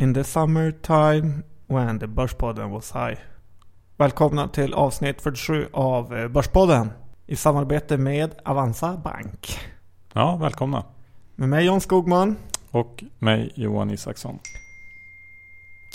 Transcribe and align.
In 0.00 0.14
the 0.14 0.24
summertime 0.24 1.42
when 1.66 1.98
the 1.98 2.06
Börspodden 2.06 2.70
was 2.70 2.92
high. 2.92 3.18
Välkomna 3.96 4.48
till 4.48 4.74
avsnitt 4.74 5.20
47 5.20 5.66
av 5.72 6.16
eh, 6.16 6.28
Börspodden 6.28 6.90
i 7.26 7.36
samarbete 7.36 7.96
med 7.96 8.34
Avanza 8.44 8.96
Bank. 8.96 9.58
Ja, 10.12 10.36
välkomna. 10.36 10.84
Med 11.36 11.48
mig 11.48 11.66
John 11.66 11.80
Skogman. 11.80 12.36
Och 12.70 13.04
mig 13.18 13.52
Johan 13.54 13.90
Isaksson. 13.90 14.38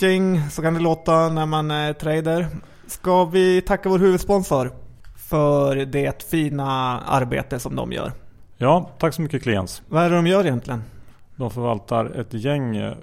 Jing, 0.01 0.49
så 0.49 0.61
kan 0.61 0.73
det 0.73 0.79
låta 0.79 1.29
när 1.29 1.45
man 1.45 1.71
är 1.71 1.93
trader. 1.93 2.47
Ska 2.87 3.25
vi 3.25 3.61
tacka 3.61 3.89
vår 3.89 3.99
huvudsponsor 3.99 4.71
för 5.15 5.75
det 5.75 6.23
fina 6.23 6.99
arbete 7.01 7.59
som 7.59 7.75
de 7.75 7.91
gör? 7.91 8.11
Ja, 8.57 8.89
tack 8.99 9.13
så 9.13 9.21
mycket 9.21 9.43
Kliens. 9.43 9.81
Vad 9.87 10.03
är 10.03 10.09
det 10.09 10.15
de 10.15 10.27
gör 10.27 10.45
egentligen? 10.45 10.83
De 11.35 11.51
förvaltar 11.51 12.05
ett 12.05 12.33
gäng 12.33 12.75
eh, 12.75 12.93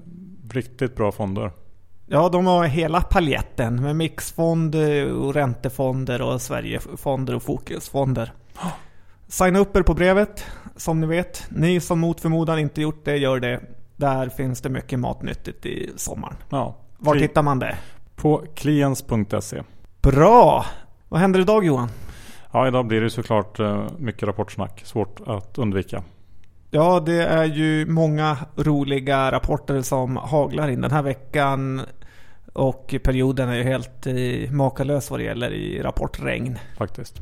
riktigt 0.54 0.96
bra 0.96 1.12
fonder. 1.12 1.50
Ja, 2.06 2.28
de 2.28 2.46
har 2.46 2.64
hela 2.64 3.00
paljetten 3.00 3.82
med 3.82 3.96
mixfonder 3.96 5.12
och 5.12 5.34
räntefonder 5.34 6.22
och 6.22 6.40
Sverigefonder 6.42 7.34
och 7.34 7.42
fokusfonder. 7.42 8.32
Signa 9.28 9.58
upp 9.58 9.76
er 9.76 9.82
på 9.82 9.94
brevet, 9.94 10.44
som 10.76 11.00
ni 11.00 11.06
vet. 11.06 11.46
Ni 11.50 11.80
som 11.80 12.00
mot 12.00 12.20
förmodan 12.20 12.58
inte 12.58 12.80
gjort 12.82 13.04
det, 13.04 13.16
gör 13.16 13.40
det. 13.40 13.60
Där 13.96 14.28
finns 14.28 14.60
det 14.60 14.68
mycket 14.68 14.98
matnyttigt 14.98 15.66
i 15.66 15.90
sommaren. 15.96 16.36
Ja. 16.48 16.76
Var 16.98 17.14
Kli- 17.14 17.18
hittar 17.20 17.42
man 17.42 17.58
det? 17.58 17.78
På 18.16 18.44
kliens.se. 18.54 19.62
Bra! 20.02 20.64
Vad 21.08 21.20
händer 21.20 21.40
idag 21.40 21.64
Johan? 21.64 21.88
Ja, 22.52 22.68
idag 22.68 22.86
blir 22.86 23.00
det 23.00 23.10
såklart 23.10 23.60
eh, 23.60 23.84
mycket 23.98 24.22
rapportsnack. 24.22 24.82
Svårt 24.84 25.20
att 25.26 25.58
undvika. 25.58 26.02
Ja, 26.70 27.00
det 27.06 27.22
är 27.22 27.44
ju 27.44 27.86
många 27.86 28.36
roliga 28.56 29.32
rapporter 29.32 29.82
som 29.82 30.16
haglar 30.16 30.68
in 30.68 30.80
den 30.80 30.90
här 30.90 31.02
veckan. 31.02 31.80
Och 32.52 32.94
perioden 33.02 33.48
är 33.48 33.54
ju 33.56 33.62
helt 33.62 34.06
makalös 34.50 35.10
vad 35.10 35.20
det 35.20 35.24
gäller 35.24 35.50
i 35.50 35.82
rapportregn. 35.82 36.58
Faktiskt. 36.78 37.20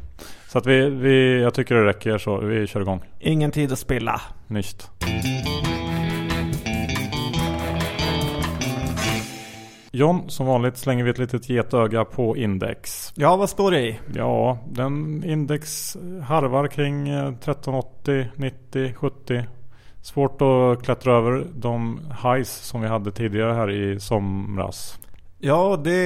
Så 0.48 0.58
att 0.58 0.66
vi, 0.66 0.90
vi, 0.90 1.42
jag 1.42 1.54
tycker 1.54 1.74
det 1.74 1.84
räcker 1.86 2.18
så 2.18 2.36
vi 2.40 2.66
kör 2.66 2.80
igång. 2.80 3.00
Ingen 3.18 3.50
tid 3.50 3.72
att 3.72 3.78
spilla. 3.78 4.20
Nicht. 4.46 4.90
John, 9.90 10.30
som 10.30 10.46
vanligt 10.46 10.76
slänger 10.76 11.04
vi 11.04 11.10
ett 11.10 11.18
litet 11.18 11.48
getöga 11.48 12.04
på 12.04 12.36
index. 12.36 13.12
Ja, 13.16 13.36
vad 13.36 13.50
står 13.50 13.70
det 13.70 13.80
i? 13.80 13.98
Ja, 14.14 14.58
den 14.70 15.24
index 15.24 15.96
harvar 16.22 16.68
kring 16.68 17.08
eh, 17.08 17.28
1380, 17.28 18.26
90, 18.36 18.94
70. 18.94 19.44
Svårt 20.02 20.42
att 20.42 20.84
klättra 20.84 21.16
över 21.16 21.46
de 21.54 22.00
highs 22.22 22.50
som 22.50 22.80
vi 22.80 22.88
hade 22.88 23.12
tidigare 23.12 23.52
här 23.52 23.70
i 23.70 24.00
somras. 24.00 24.98
Ja, 25.38 25.80
det 25.84 25.96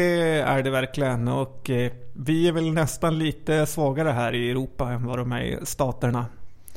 är 0.41 0.62
det 0.62 0.70
verkligen. 0.70 1.28
Och 1.28 1.70
eh, 1.70 1.92
vi 2.12 2.48
är 2.48 2.52
väl 2.52 2.72
nästan 2.72 3.19
lite 3.19 3.67
svagare 3.67 4.08
här 4.08 4.34
i 4.34 4.50
Europa 4.50 4.92
än 4.92 5.06
vad 5.06 5.19
de 5.19 5.33
är 5.33 5.41
i 5.42 5.58
staterna. 5.62 6.27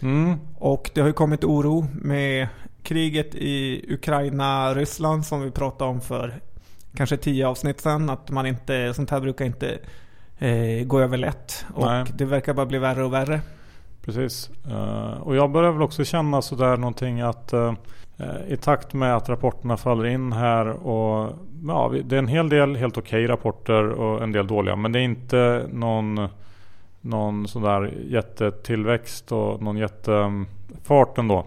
Mm, 0.01 0.33
Och 0.55 0.91
det 0.93 1.01
har 1.01 1.07
ju 1.07 1.13
kommit 1.13 1.43
oro 1.43 1.87
med 1.93 2.47
kriget 2.83 3.35
i 3.35 3.85
Ukraina-Ryssland 3.93 5.25
som 5.25 5.41
vi 5.41 5.51
pratade 5.51 5.91
om 5.91 6.01
för 6.01 6.39
kanske 6.95 7.17
tio 7.17 7.47
avsnitt 7.47 7.81
sedan. 7.81 8.09
Att 8.09 8.31
man 8.31 8.45
inte, 8.45 8.93
sånt 8.93 9.09
här 9.09 9.19
brukar 9.21 9.45
inte 9.45 9.77
eh, 10.39 10.85
gå 10.85 10.99
över 10.99 11.17
lätt. 11.17 11.65
Och 11.73 11.85
Nej. 11.85 12.05
det 12.13 12.25
verkar 12.25 12.53
bara 12.53 12.65
bli 12.65 12.77
värre 12.77 13.03
och 13.03 13.13
värre. 13.13 13.41
precis. 14.01 14.49
Eh, 14.67 15.21
och 15.21 15.35
jag 15.35 15.51
börjar 15.51 15.71
väl 15.71 15.81
också 15.81 16.03
känna 16.03 16.41
sådär 16.41 16.77
någonting 16.77 17.21
att 17.21 17.53
eh, 17.53 17.73
i 18.47 18.57
takt 18.57 18.93
med 18.93 19.15
att 19.15 19.29
rapporterna 19.29 19.77
faller 19.77 20.05
in 20.05 20.31
här 20.33 20.67
och 20.67 21.33
ja, 21.67 21.93
det 22.03 22.15
är 22.15 22.19
en 22.19 22.27
hel 22.27 22.49
del 22.49 22.75
helt 22.75 22.97
okej 22.97 23.27
rapporter 23.27 23.89
och 23.89 24.23
en 24.23 24.31
del 24.31 24.47
dåliga. 24.47 24.75
Men 24.75 24.91
det 24.91 24.99
är 24.99 25.03
inte 25.03 25.67
någon, 25.71 26.27
någon 27.01 27.47
sådär 27.47 27.93
jättetillväxt 28.09 29.31
och 29.31 29.61
någon 29.61 29.77
jättefart 29.77 31.17
ändå. 31.17 31.45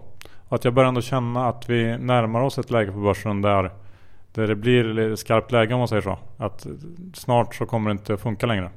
Att 0.49 0.65
jag 0.65 0.75
börjar 0.75 0.89
ändå 0.89 1.01
känna 1.01 1.49
att 1.49 1.71
vi 1.71 1.99
närmar 1.99 2.41
oss 2.41 2.59
ett 2.59 2.71
läge 2.71 2.93
på 2.93 2.99
börsen 2.99 3.43
där, 3.43 3.71
där 4.39 4.49
det 4.49 4.57
blir 4.57 5.17
skarpt 5.17 5.53
läge 5.53 5.75
om 5.75 5.79
man 5.79 5.89
säger 5.89 6.03
så. 6.03 6.19
Att 6.37 6.67
snart 7.15 7.55
så 7.55 7.67
kommer 7.67 7.91
det 7.91 7.93
inte 7.93 8.17
funka 8.17 8.47
längre. 8.47 8.71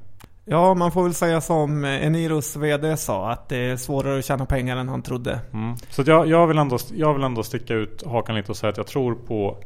Ja, 0.46 0.74
man 0.74 0.92
får 0.92 1.04
väl 1.04 1.14
säga 1.14 1.42
som 1.42 1.86
Eniros 1.86 2.56
VD 2.56 2.98
sa 2.98 3.32
att 3.32 3.50
det 3.50 3.58
är 3.58 3.78
svårare 3.78 4.20
att 4.20 4.26
tjäna 4.26 4.46
pengar 4.46 4.78
än 4.78 4.90
han 4.90 5.02
trodde. 5.02 5.40
Mm. 5.54 5.76
Så 5.90 6.04
jag, 6.06 6.28
jag, 6.28 6.48
vill 6.48 6.58
ändå, 6.58 6.78
jag 6.94 7.14
vill 7.14 7.24
ändå 7.24 7.44
sticka 7.44 7.74
ut 7.74 8.04
hakan 8.06 8.36
lite 8.36 8.52
och 8.52 8.58
säga 8.58 8.70
att 8.70 8.78
jag 8.78 8.88
tror 8.88 9.16
på 9.16 9.58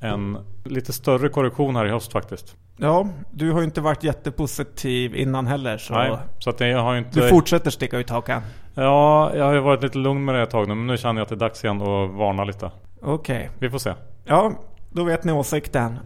en 0.00 0.38
lite 0.64 0.92
större 0.92 1.28
korrektion 1.28 1.76
här 1.76 1.86
i 1.86 1.90
höst 1.90 2.12
faktiskt. 2.12 2.56
Ja, 2.76 3.08
du 3.30 3.52
har 3.52 3.58
ju 3.58 3.64
inte 3.64 3.80
varit 3.80 4.04
jättepositiv 4.04 5.16
innan 5.16 5.46
heller. 5.46 5.78
Så 5.78 5.94
Nej, 5.94 6.16
så 6.38 6.50
att 6.50 6.60
jag 6.60 6.82
har 6.82 6.92
ju 6.92 6.98
inte... 6.98 7.20
du 7.20 7.28
fortsätter 7.28 7.70
sticka 7.70 7.98
ut 7.98 8.10
hakan. 8.10 8.42
Ja, 8.74 9.30
jag 9.34 9.44
har 9.44 9.52
ju 9.52 9.60
varit 9.60 9.82
lite 9.82 9.98
lugn 9.98 10.24
med 10.24 10.34
det 10.34 10.42
ett 10.42 10.50
tag 10.50 10.68
nu 10.68 10.74
men 10.74 10.86
nu 10.86 10.96
känner 10.96 11.20
jag 11.20 11.22
att 11.22 11.28
det 11.28 11.34
är 11.34 11.36
dags 11.36 11.64
igen 11.64 11.82
att 11.82 12.10
varna 12.10 12.44
lite. 12.44 12.70
Okej. 13.02 13.50
Vi 13.58 13.70
får 13.70 13.78
se. 13.78 13.94
Ja, 14.24 14.52
då 14.90 15.04
vet 15.04 15.24
ni 15.24 15.32
åsikten. 15.32 15.98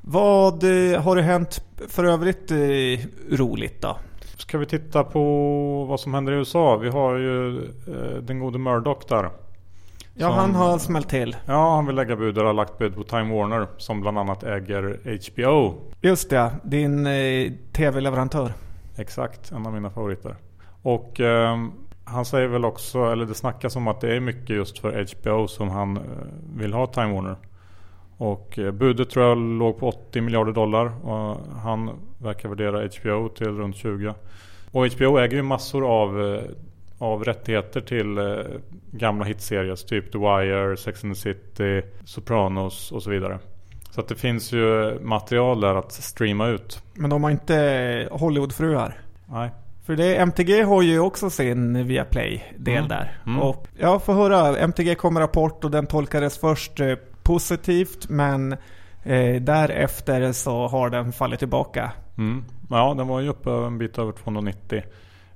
Vad 0.00 0.62
eh, 0.92 1.00
har 1.02 1.16
det 1.16 1.22
hänt 1.22 1.64
för 1.88 2.04
övrigt 2.04 2.50
eh, 2.50 3.06
roligt 3.36 3.82
då? 3.82 3.96
Ska 4.36 4.58
vi 4.58 4.66
titta 4.66 5.04
på 5.04 5.84
vad 5.88 6.00
som 6.00 6.14
händer 6.14 6.32
i 6.32 6.36
USA? 6.36 6.76
Vi 6.76 6.88
har 6.88 7.14
ju 7.16 7.58
eh, 7.66 8.22
den 8.22 8.38
gode 8.40 8.58
Murdoch 8.58 9.02
där. 9.08 9.30
Ja, 10.14 10.28
Som- 10.28 10.38
han 10.38 10.54
har 10.54 10.78
smält 10.78 11.08
till. 11.08 11.36
Ja, 11.46 11.74
han 11.74 11.86
vill 11.86 11.96
lägga 11.96 12.16
bud 12.16 12.38
och 12.38 12.46
har 12.46 12.52
lagt 12.52 12.78
bud 12.78 12.94
på 12.94 13.02
Time 13.04 13.34
Warner 13.38 13.66
som 13.76 14.00
bland 14.00 14.18
annat 14.18 14.42
äger 14.42 14.98
HBO. 15.32 15.74
Just 16.00 16.30
det, 16.30 16.50
din 16.62 17.06
eh, 17.06 17.52
tv-leverantör. 17.72 18.52
Exakt, 18.96 19.52
en 19.52 19.66
av 19.66 19.72
mina 19.72 19.90
favoriter. 19.90 20.36
Och 20.82 21.20
ehm, 21.20 21.72
han 22.04 22.24
säger 22.24 22.48
väl 22.48 22.64
också, 22.64 23.04
eller 23.12 23.26
det 23.26 23.34
snackas 23.34 23.76
om 23.76 23.88
att 23.88 24.00
det 24.00 24.16
är 24.16 24.20
mycket 24.20 24.56
just 24.56 24.78
för 24.78 25.06
HBO 25.22 25.48
som 25.48 25.70
han 25.70 25.96
eh, 25.96 26.02
vill 26.56 26.72
ha 26.74 26.86
Time 26.86 27.12
Warner. 27.14 27.36
Och 28.16 28.58
eh, 28.58 28.70
budet 28.70 29.10
tror 29.10 29.24
jag 29.26 29.38
låg 29.38 29.78
på 29.78 29.88
80 29.88 30.20
miljarder 30.20 30.52
dollar 30.52 31.06
och 31.06 31.36
han 31.62 31.90
verkar 32.18 32.48
värdera 32.48 32.88
HBO 33.00 33.28
till 33.28 33.46
runt 33.46 33.76
20. 33.76 34.14
Och 34.70 34.86
HBO 34.86 35.18
äger 35.18 35.36
ju 35.36 35.42
massor 35.42 35.86
av, 36.02 36.34
eh, 36.34 36.40
av 36.98 37.24
rättigheter 37.24 37.80
till 37.80 38.18
eh, 38.18 38.24
gamla 38.90 39.24
hitserier. 39.24 39.76
Typ 39.76 40.12
The 40.12 40.18
Wire, 40.18 40.76
Sex 40.76 41.04
and 41.04 41.14
the 41.14 41.20
City, 41.20 41.82
Sopranos 42.04 42.92
och 42.92 43.02
så 43.02 43.10
vidare. 43.10 43.38
Så 43.90 44.00
att 44.00 44.08
det 44.08 44.14
finns 44.14 44.52
ju 44.52 44.98
material 45.02 45.60
där 45.60 45.74
att 45.74 45.92
streama 45.92 46.48
ut. 46.48 46.82
Men 46.94 47.10
de 47.10 47.24
har 47.24 47.30
inte 47.30 48.08
Hollywoodfruar. 48.10 48.98
Nej. 49.26 49.50
För 49.86 49.96
det, 49.96 50.16
MTG 50.16 50.62
har 50.62 50.82
ju 50.82 51.00
också 51.00 51.30
sin 51.30 51.86
Viaplay-del 51.86 52.76
Mm. 52.76 52.88
där. 52.88 53.18
Mm. 53.26 53.40
Och 53.40 53.66
jag 53.78 54.02
får 54.02 54.12
höra, 54.12 54.58
MTG 54.58 54.94
kom 54.94 55.14
med 55.14 55.20
rapport 55.20 55.64
och 55.64 55.70
den 55.70 55.86
tolkades 55.86 56.38
först 56.38 56.80
positivt 57.24 58.08
men 58.08 58.52
eh, 59.02 59.42
därefter 59.42 60.32
så 60.32 60.68
har 60.68 60.90
den 60.90 61.12
fallit 61.12 61.38
tillbaka. 61.38 61.92
Mm. 62.18 62.44
Ja, 62.70 62.94
den 62.94 63.08
var 63.08 63.20
ju 63.20 63.28
uppe 63.28 63.50
en 63.50 63.78
bit 63.78 63.98
över 63.98 64.12
290. 64.12 64.82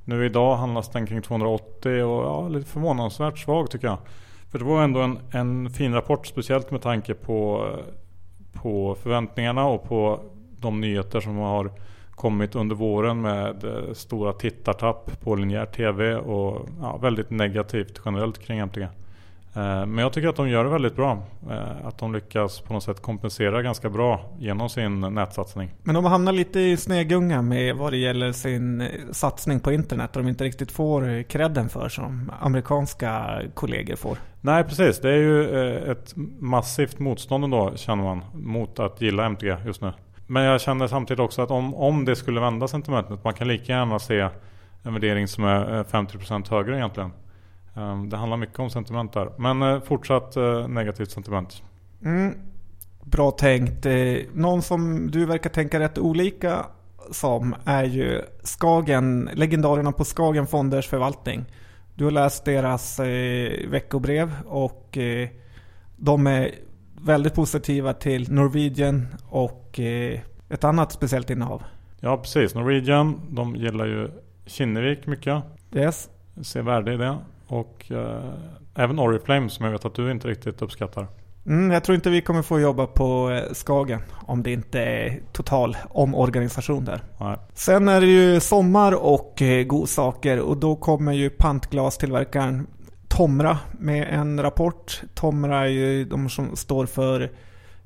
Nu 0.05 0.27
idag 0.27 0.57
handlas 0.57 0.89
den 0.89 1.07
kring 1.07 1.23
280 1.23 2.03
och 2.03 2.25
ja, 2.25 2.49
lite 2.49 2.71
förvånansvärt 2.71 3.39
svag 3.39 3.71
tycker 3.71 3.87
jag. 3.87 3.99
För 4.51 4.59
det 4.59 4.65
var 4.65 4.85
ändå 4.85 5.01
en, 5.01 5.19
en 5.31 5.71
fin 5.71 5.95
rapport 5.95 6.27
speciellt 6.27 6.71
med 6.71 6.83
tanke 6.83 7.15
på, 7.15 7.69
på 8.53 8.97
förväntningarna 9.03 9.67
och 9.67 9.85
på 9.85 10.21
de 10.61 10.81
nyheter 10.81 11.21
som 11.21 11.37
har 11.37 11.73
kommit 12.11 12.55
under 12.55 12.77
våren 12.77 13.21
med 13.21 13.65
eh, 13.65 13.93
stora 13.93 14.33
tittartapp 14.33 15.21
på 15.21 15.35
linjär 15.35 15.67
TV 15.67 16.15
och 16.15 16.69
ja, 16.81 16.97
väldigt 16.97 17.31
negativt 17.31 18.01
generellt 18.05 18.39
kring 18.39 18.59
MTG. 18.59 18.89
Eh, 19.55 19.87
Men 19.87 19.99
jag 19.99 20.13
tycker 20.13 20.29
att 20.29 20.37
de 20.37 20.49
gör 20.49 20.65
det 20.65 20.71
väldigt 20.71 20.97
bra. 20.97 21.23
Eh, 21.51 21.87
Att 21.87 21.99
de 21.99 22.13
lyckas 22.13 22.61
på 22.61 22.73
något 22.73 22.83
sätt 22.83 23.03
kompensera 23.03 23.63
ganska 23.63 23.91
bra 23.91 24.21
genom 24.39 24.69
sin 24.69 25.01
nätsatsning. 25.01 25.71
Men 25.83 25.95
de 25.95 26.05
hamnar 26.05 26.33
lite 26.33 26.61
i 26.61 26.77
snegunga 26.77 27.43
med 27.43 27.77
vad 27.77 27.93
det 27.93 27.97
gäller 27.97 28.33
sin 28.33 28.81
eh, 28.81 28.89
satsning 29.13 29.61
på 29.61 29.73
internet. 29.73 30.17
Och 30.17 30.23
de 30.23 30.29
inte 30.29 30.45
riktigt 30.45 30.73
får 30.73 31.23
credden 31.23 31.69
för 31.69 31.89
som 31.89 32.33
amerikanska 32.41 33.41
kollegor 33.55 33.97
får. 33.97 34.19
Nej 34.41 34.65
precis, 34.65 35.01
det 35.01 35.11
är 35.11 35.17
ju 35.17 35.45
ett 35.93 36.13
massivt 36.41 36.99
motstånd 36.99 37.45
ändå 37.45 37.73
känner 37.77 38.05
man 38.05 38.25
mot 38.35 38.79
att 38.79 39.01
gilla 39.01 39.25
MTG 39.27 39.57
just 39.67 39.83
nu. 39.83 39.93
Men 40.27 40.43
jag 40.43 40.61
känner 40.61 40.87
samtidigt 40.87 41.21
också 41.21 41.43
att 41.43 41.51
om, 41.51 41.75
om 41.75 42.05
det 42.05 42.17
skulle 42.17 42.41
vända 42.41 42.69
sentimentet, 42.69 43.25
man 43.25 43.35
kan 43.35 43.49
lika 43.49 43.73
gärna 43.73 43.99
se 43.99 44.29
en 44.83 44.93
värdering 44.93 45.29
som 45.29 45.45
är 45.45 45.79
eh, 45.79 45.85
50% 45.85 46.51
högre 46.51 46.77
egentligen. 46.77 47.11
Eh, 47.79 48.03
Det 48.03 48.17
handlar 48.17 48.37
mycket 48.37 48.59
om 48.59 48.71
sentiment 48.71 49.13
där. 49.13 49.31
Men 49.39 49.63
eh, 49.63 49.81
fortsatt 49.81 50.37
eh, 50.37 50.69
negativt 50.69 51.11
sentiment. 51.11 51.63
Mm. 52.05 52.35
Bra 53.05 53.31
tänkt. 53.31 53.87
Eh, 53.87 53.95
Någon 54.33 54.63
som 54.63 55.11
du 55.11 55.27
verkar 55.27 55.51
tänka 55.51 55.81
rätt 55.81 55.99
olika 55.99 56.67
som 57.11 57.55
är 57.65 57.85
ju 57.85 58.23
Skagen, 58.43 59.31
legendarerna 59.35 59.93
på 59.93 60.05
Skagen 60.05 60.47
Fonders 60.47 60.87
förvaltning. 60.89 61.45
Du 61.95 62.05
har 62.05 62.11
läst 62.11 62.45
deras 62.45 63.01
eh, 63.01 63.69
veckobrev 63.71 64.33
och 64.47 64.99
eh, 64.99 65.29
de 65.97 66.27
är 66.27 66.51
väldigt 67.03 67.35
positiva 67.35 67.93
till 67.93 68.33
Norwegian 68.33 69.07
och 69.29 69.81
eh, 69.81 70.21
ett 70.49 70.65
annat 70.65 70.93
speciellt 70.93 71.31
innehav. 71.31 71.63
Ja 72.01 72.17
precis, 72.17 72.55
Norwegian 72.55 73.21
de 73.31 73.57
gillar 73.57 73.87
ju 73.87 74.11
Kinnevik 74.47 75.07
mycket. 75.07 75.43
Yes. 75.75 76.09
Ser 76.43 76.63
värde 76.63 76.93
i 76.95 76.97
det. 76.97 77.17
Och 77.49 77.91
eh, 77.91 78.33
även 78.75 78.99
Oriflame 78.99 79.51
som 79.51 79.65
jag 79.65 79.73
vet 79.73 79.85
att 79.85 79.95
du 79.95 80.11
inte 80.11 80.29
riktigt 80.29 80.63
uppskattar. 80.63 81.07
Mm, 81.49 81.71
jag 81.71 81.85
tror 81.85 81.97
inte 81.97 82.11
vi 82.11 82.21
kommer 82.21 82.43
få 82.43 82.61
jobba 82.61 82.87
på 82.87 83.31
eh, 83.31 83.53
Skagen 83.53 84.01
om 84.27 84.43
det 84.43 84.53
inte 84.53 84.81
är 84.81 85.21
total 85.33 85.77
omorganisation 85.89 86.85
där. 86.85 87.01
Nej. 87.21 87.37
Sen 87.55 87.89
är 87.89 88.01
det 88.01 88.07
ju 88.07 88.41
sommar 88.41 88.93
och 88.93 89.43
eh, 89.43 89.65
godsaker 89.65 90.41
och 90.41 90.57
då 90.57 90.77
kommer 90.77 91.13
ju 91.13 91.31
pantglastillverkaren 91.31 92.67
Tomra 93.09 93.59
med 93.79 94.09
en 94.11 94.43
rapport. 94.43 95.03
Tomra 95.15 95.59
är 95.59 95.69
ju 95.69 96.05
de 96.05 96.29
som 96.29 96.57
står 96.57 96.87
för 96.87 97.31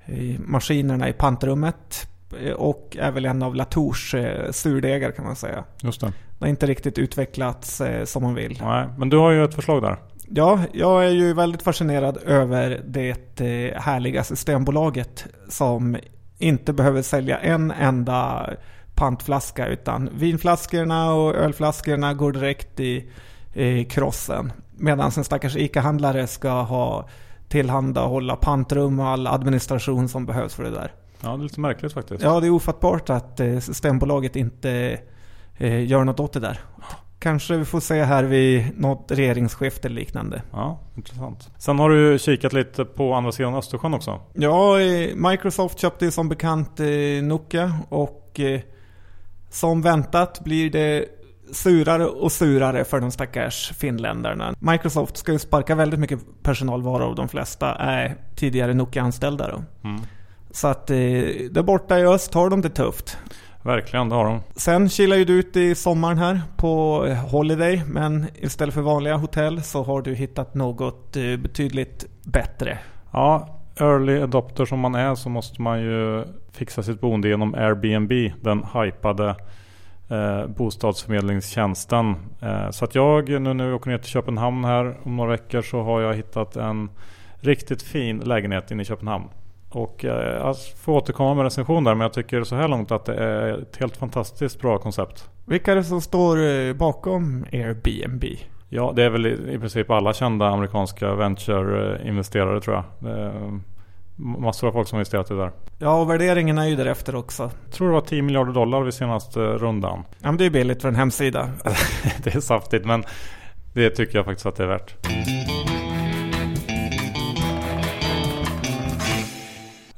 eh, 0.04 0.38
maskinerna 0.38 1.08
i 1.08 1.12
pantrummet 1.12 2.08
och 2.56 2.96
är 3.00 3.10
väl 3.10 3.24
en 3.24 3.42
av 3.42 3.54
Latours 3.54 4.14
surdegar 4.50 5.10
kan 5.10 5.24
man 5.24 5.36
säga. 5.36 5.64
Just 5.82 6.00
det. 6.00 6.12
Det 6.42 6.46
har 6.46 6.50
inte 6.50 6.66
riktigt 6.66 6.98
utvecklats 6.98 7.80
eh, 7.80 8.04
som 8.04 8.22
man 8.22 8.34
vill. 8.34 8.58
Nej, 8.62 8.88
men 8.98 9.08
du 9.08 9.16
har 9.16 9.30
ju 9.30 9.44
ett 9.44 9.54
förslag 9.54 9.82
där. 9.82 9.96
Ja, 10.28 10.60
jag 10.72 11.04
är 11.04 11.10
ju 11.10 11.34
väldigt 11.34 11.62
fascinerad 11.62 12.18
över 12.26 12.82
det 12.86 13.40
eh, 13.40 13.80
härliga 13.80 14.24
Systembolaget 14.24 15.26
som 15.48 15.96
inte 16.38 16.72
behöver 16.72 17.02
sälja 17.02 17.38
en 17.38 17.70
enda 17.70 18.50
pantflaska 18.94 19.66
utan 19.66 20.10
vinflaskorna 20.14 21.14
och 21.14 21.34
ölflaskorna 21.34 22.14
går 22.14 22.32
direkt 22.32 22.80
i, 22.80 23.10
i 23.54 23.84
krossen. 23.84 24.52
Medan 24.76 25.10
en 25.16 25.24
stackars 25.24 25.56
ICA-handlare 25.56 26.26
ska 26.26 26.50
ha 26.50 27.08
tillhandahålla 27.48 28.36
pantrum 28.36 29.00
och 29.00 29.06
all 29.06 29.26
administration 29.26 30.08
som 30.08 30.26
behövs 30.26 30.54
för 30.54 30.64
det 30.64 30.70
där. 30.70 30.92
Ja, 31.20 31.28
det 31.28 31.34
är 31.34 31.38
lite 31.42 31.60
märkligt 31.60 31.92
faktiskt. 31.92 32.22
Ja, 32.22 32.40
det 32.40 32.46
är 32.46 32.50
ofattbart 32.50 33.10
att 33.10 33.40
eh, 33.40 33.58
Systembolaget 33.58 34.36
inte 34.36 34.98
eh, 35.58 35.84
gör 35.86 36.04
något 36.04 36.20
åt 36.20 36.32
det 36.32 36.40
där. 36.40 36.60
Kanske 37.18 37.56
vi 37.56 37.64
får 37.64 37.80
se 37.80 38.02
här 38.02 38.24
vid 38.24 38.80
något 38.80 39.10
regeringsskifte 39.10 39.88
eller 39.88 40.00
liknande. 40.00 40.42
Ja, 40.52 40.80
intressant. 40.96 41.50
Sen 41.58 41.78
har 41.78 41.90
du 41.90 42.18
kikat 42.18 42.52
lite 42.52 42.84
på 42.84 43.14
andra 43.14 43.32
sidan 43.32 43.54
Östersjön 43.54 43.94
också. 43.94 44.20
Ja, 44.32 44.76
Microsoft 45.14 45.78
köpte 45.78 46.10
som 46.10 46.28
bekant 46.28 46.80
eh, 46.80 46.86
Nokia 47.22 47.78
och 47.88 48.40
eh, 48.40 48.60
som 49.50 49.82
väntat 49.82 50.44
blir 50.44 50.70
det 50.70 51.04
surare 51.52 52.06
och 52.06 52.32
surare 52.32 52.84
för 52.84 53.00
de 53.00 53.10
stackars 53.10 53.72
finländarna. 53.72 54.54
Microsoft 54.58 55.16
ska 55.16 55.32
ju 55.32 55.38
sparka 55.38 55.74
väldigt 55.74 56.00
mycket 56.00 56.20
personal 56.42 56.82
varav 56.82 57.14
de 57.14 57.28
flesta 57.28 57.74
är 57.74 58.16
tidigare 58.36 58.74
Nokia-anställda. 58.74 59.64
Mm. 59.84 60.00
Så 60.50 60.68
att 60.68 60.90
eh, 60.90 60.96
där 61.50 61.62
borta 61.62 61.98
i 61.98 62.06
öst 62.06 62.34
har 62.34 62.50
de 62.50 62.60
det 62.60 62.70
tufft. 62.70 63.18
Verkligen, 63.62 64.08
det 64.08 64.14
har 64.14 64.24
de. 64.24 64.40
Sen 64.56 64.88
kilar 64.88 65.16
ju 65.16 65.24
du 65.24 65.32
ut 65.32 65.56
i 65.56 65.74
sommaren 65.74 66.18
här 66.18 66.40
på 66.56 67.06
Holiday 67.30 67.82
men 67.86 68.26
istället 68.34 68.74
för 68.74 68.80
vanliga 68.80 69.16
hotell 69.16 69.62
så 69.62 69.82
har 69.82 70.02
du 70.02 70.14
hittat 70.14 70.54
något 70.54 71.16
eh, 71.16 71.36
betydligt 71.36 72.06
bättre. 72.24 72.78
Ja, 73.12 73.58
early 73.76 74.20
adopter 74.20 74.64
som 74.64 74.80
man 74.80 74.94
är 74.94 75.14
så 75.14 75.28
måste 75.28 75.62
man 75.62 75.82
ju 75.82 76.24
fixa 76.52 76.82
sitt 76.82 77.00
boende 77.00 77.28
genom 77.28 77.54
Airbnb. 77.54 78.12
Den 78.40 78.64
hypade 78.74 79.36
eh, 80.08 80.46
bostadsförmedlingstjänsten. 80.46 82.14
Eh, 82.40 82.70
så 82.70 82.84
att 82.84 82.94
jag 82.94 83.28
nu 83.28 83.54
när 83.54 83.66
vi 83.66 83.72
åker 83.72 83.90
ner 83.90 83.98
till 83.98 84.10
Köpenhamn 84.10 84.64
här 84.64 84.96
om 85.02 85.16
några 85.16 85.30
veckor 85.30 85.62
så 85.62 85.82
har 85.82 86.00
jag 86.00 86.14
hittat 86.14 86.56
en 86.56 86.90
riktigt 87.40 87.82
fin 87.82 88.18
lägenhet 88.18 88.70
inne 88.70 88.82
i 88.82 88.84
Köpenhamn. 88.84 89.24
Och 89.72 90.04
eh, 90.04 90.36
jag 90.36 90.56
får 90.84 90.92
återkomma 90.92 91.34
med 91.34 91.44
recension 91.44 91.84
där 91.84 91.94
men 91.94 92.00
jag 92.00 92.12
tycker 92.12 92.44
så 92.44 92.56
här 92.56 92.68
långt 92.68 92.90
att 92.90 93.04
det 93.04 93.14
är 93.14 93.58
ett 93.62 93.76
helt 93.76 93.96
fantastiskt 93.96 94.60
bra 94.60 94.78
koncept. 94.78 95.30
Vilka 95.44 95.72
är 95.72 95.76
det 95.76 95.84
som 95.84 96.00
står 96.00 96.44
eh, 96.44 96.72
bakom 96.72 97.44
Airbnb? 97.52 98.24
Ja, 98.68 98.92
det 98.96 99.02
är 99.02 99.10
väl 99.10 99.26
i, 99.26 99.58
princip 99.58 99.90
alla 99.90 100.12
kända 100.12 100.46
amerikanska 100.46 101.14
venture-investerare 101.14 102.60
tror 102.60 102.76
jag. 102.76 103.10
Är 103.12 103.60
massor 104.16 104.68
av 104.68 104.72
folk 104.72 104.88
som 104.88 104.96
har 104.96 105.00
investerat 105.00 105.30
i 105.30 105.34
det 105.34 105.40
där. 105.40 105.52
Ja, 105.78 106.00
och 106.00 106.10
värderingen 106.10 106.58
är 106.58 106.66
ju 106.66 106.76
därefter 106.76 107.14
också. 107.14 107.42
Jag 107.64 107.72
tror 107.72 107.88
det 107.88 107.94
var 107.94 108.00
10 108.00 108.22
miljarder 108.22 108.52
dollar 108.52 108.82
vid 108.82 108.94
senaste 108.94 109.40
rundan. 109.40 110.04
Ja, 110.18 110.28
men 110.28 110.36
det 110.36 110.46
är 110.46 110.50
billigt 110.50 110.82
för 110.82 110.88
en 110.88 110.96
hemsida. 110.96 111.50
det 112.24 112.34
är 112.34 112.40
saftigt 112.40 112.84
men 112.84 113.04
det 113.74 113.90
tycker 113.90 114.18
jag 114.18 114.24
faktiskt 114.24 114.46
att 114.46 114.56
det 114.56 114.62
är 114.62 114.68
värt. 114.68 114.94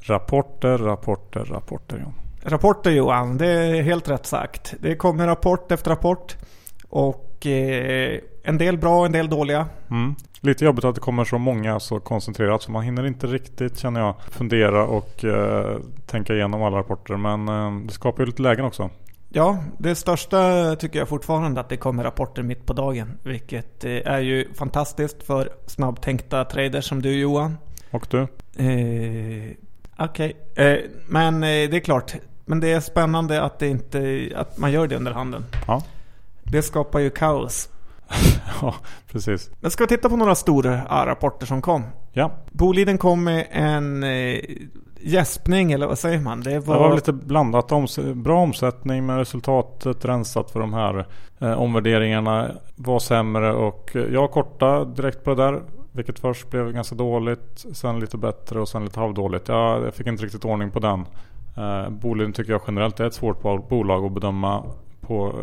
Rapporter, 0.07 0.77
rapporter, 0.77 1.45
rapporter. 1.45 2.05
Ja. 2.05 2.13
Rapporter 2.49 2.91
Johan, 2.91 3.37
det 3.37 3.47
är 3.47 3.81
helt 3.81 4.09
rätt 4.09 4.25
sagt. 4.25 4.73
Det 4.79 4.95
kommer 4.95 5.27
rapport 5.27 5.71
efter 5.71 5.91
rapport. 5.91 6.35
Och 6.89 7.45
eh, 7.45 8.19
en 8.43 8.57
del 8.57 8.77
bra, 8.77 9.05
en 9.05 9.11
del 9.11 9.29
dåliga. 9.29 9.67
Mm. 9.89 10.15
Lite 10.41 10.65
jobbigt 10.65 10.85
att 10.85 10.95
det 10.95 11.01
kommer 11.01 11.25
så 11.25 11.37
många 11.37 11.79
så 11.79 11.99
koncentrerat 11.99 12.61
så 12.61 12.71
man 12.71 12.83
hinner 12.83 13.07
inte 13.07 13.27
riktigt 13.27 13.77
känner 13.77 13.99
jag 13.99 14.15
fundera 14.29 14.85
och 14.85 15.25
eh, 15.25 15.77
tänka 16.05 16.33
igenom 16.33 16.63
alla 16.63 16.77
rapporter. 16.77 17.17
Men 17.17 17.47
eh, 17.49 17.85
det 17.85 17.93
skapar 17.93 18.23
ju 18.23 18.25
lite 18.25 18.41
lägen 18.41 18.65
också. 18.65 18.89
Ja, 19.29 19.57
det 19.77 19.95
största 19.95 20.75
tycker 20.75 20.99
jag 20.99 21.09
fortfarande 21.09 21.61
att 21.61 21.69
det 21.69 21.77
kommer 21.77 22.03
rapporter 22.03 22.43
mitt 22.43 22.65
på 22.65 22.73
dagen. 22.73 23.17
Vilket 23.23 23.85
eh, 23.85 23.91
är 23.91 24.19
ju 24.19 24.53
fantastiskt 24.53 25.23
för 25.23 25.49
snabbtänkta 25.65 26.45
traders 26.45 26.85
som 26.85 27.01
du 27.01 27.19
Johan. 27.19 27.57
Och 27.91 28.07
du? 28.09 28.27
Eh, 29.99 30.05
Okej, 30.05 30.33
okay. 30.51 30.73
eh, 30.73 30.79
men 31.07 31.43
eh, 31.43 31.47
det 31.47 31.75
är 31.75 31.79
klart. 31.79 32.13
Men 32.45 32.59
det 32.59 32.71
är 32.71 32.79
spännande 32.79 33.41
att, 33.41 33.59
det 33.59 33.67
inte, 33.67 34.29
att 34.35 34.57
man 34.57 34.71
gör 34.71 34.87
det 34.87 34.95
under 34.95 35.11
handen. 35.11 35.45
Ja. 35.67 35.83
Det 36.43 36.61
skapar 36.61 36.99
ju 36.99 37.09
kaos. 37.09 37.69
ja, 38.61 38.75
precis. 39.11 39.49
Men 39.59 39.71
ska 39.71 39.83
vi 39.83 39.87
titta 39.87 40.09
på 40.09 40.15
några 40.15 40.35
stora 40.35 41.05
rapporter 41.05 41.45
som 41.45 41.61
kom? 41.61 41.83
Ja. 42.13 42.31
Boliden 42.51 42.97
kom 42.97 43.23
med 43.23 43.47
en 43.51 44.03
eh, 44.03 44.39
gäspning, 44.99 45.71
eller 45.71 45.87
vad 45.87 45.99
säger 45.99 46.19
man? 46.19 46.41
Det 46.41 46.59
var, 46.59 46.75
det 46.75 46.81
var 46.81 46.95
lite 46.95 47.13
blandat. 47.13 47.71
Oms 47.71 47.99
bra 48.13 48.39
omsättning 48.39 49.05
men 49.05 49.17
resultatet 49.17 50.05
rensat 50.05 50.51
för 50.51 50.59
de 50.59 50.73
här 50.73 51.05
eh, 51.39 51.51
omvärderingarna 51.51 52.51
var 52.75 52.99
sämre. 52.99 53.53
Och 53.53 53.91
jag 54.11 54.31
korta 54.31 54.85
direkt 54.85 55.23
på 55.23 55.29
det 55.29 55.43
där. 55.43 55.61
Vilket 55.95 56.19
först 56.19 56.49
blev 56.49 56.71
ganska 56.71 56.95
dåligt, 56.95 57.65
sen 57.73 57.99
lite 57.99 58.17
bättre 58.17 58.59
och 58.59 58.69
sen 58.69 58.83
lite 58.83 58.99
halvdåligt. 58.99 59.47
Ja, 59.47 59.83
jag 59.83 59.93
fick 59.93 60.07
inte 60.07 60.23
riktigt 60.23 60.45
ordning 60.45 60.71
på 60.71 60.79
den. 60.79 61.05
Eh, 61.57 61.89
Boliden 61.89 62.33
tycker 62.33 62.51
jag 62.51 62.61
generellt 62.67 62.99
är 62.99 63.05
ett 63.05 63.13
svårt 63.13 63.69
bolag 63.69 64.05
att 64.05 64.11
bedöma 64.11 64.63
på 65.01 65.35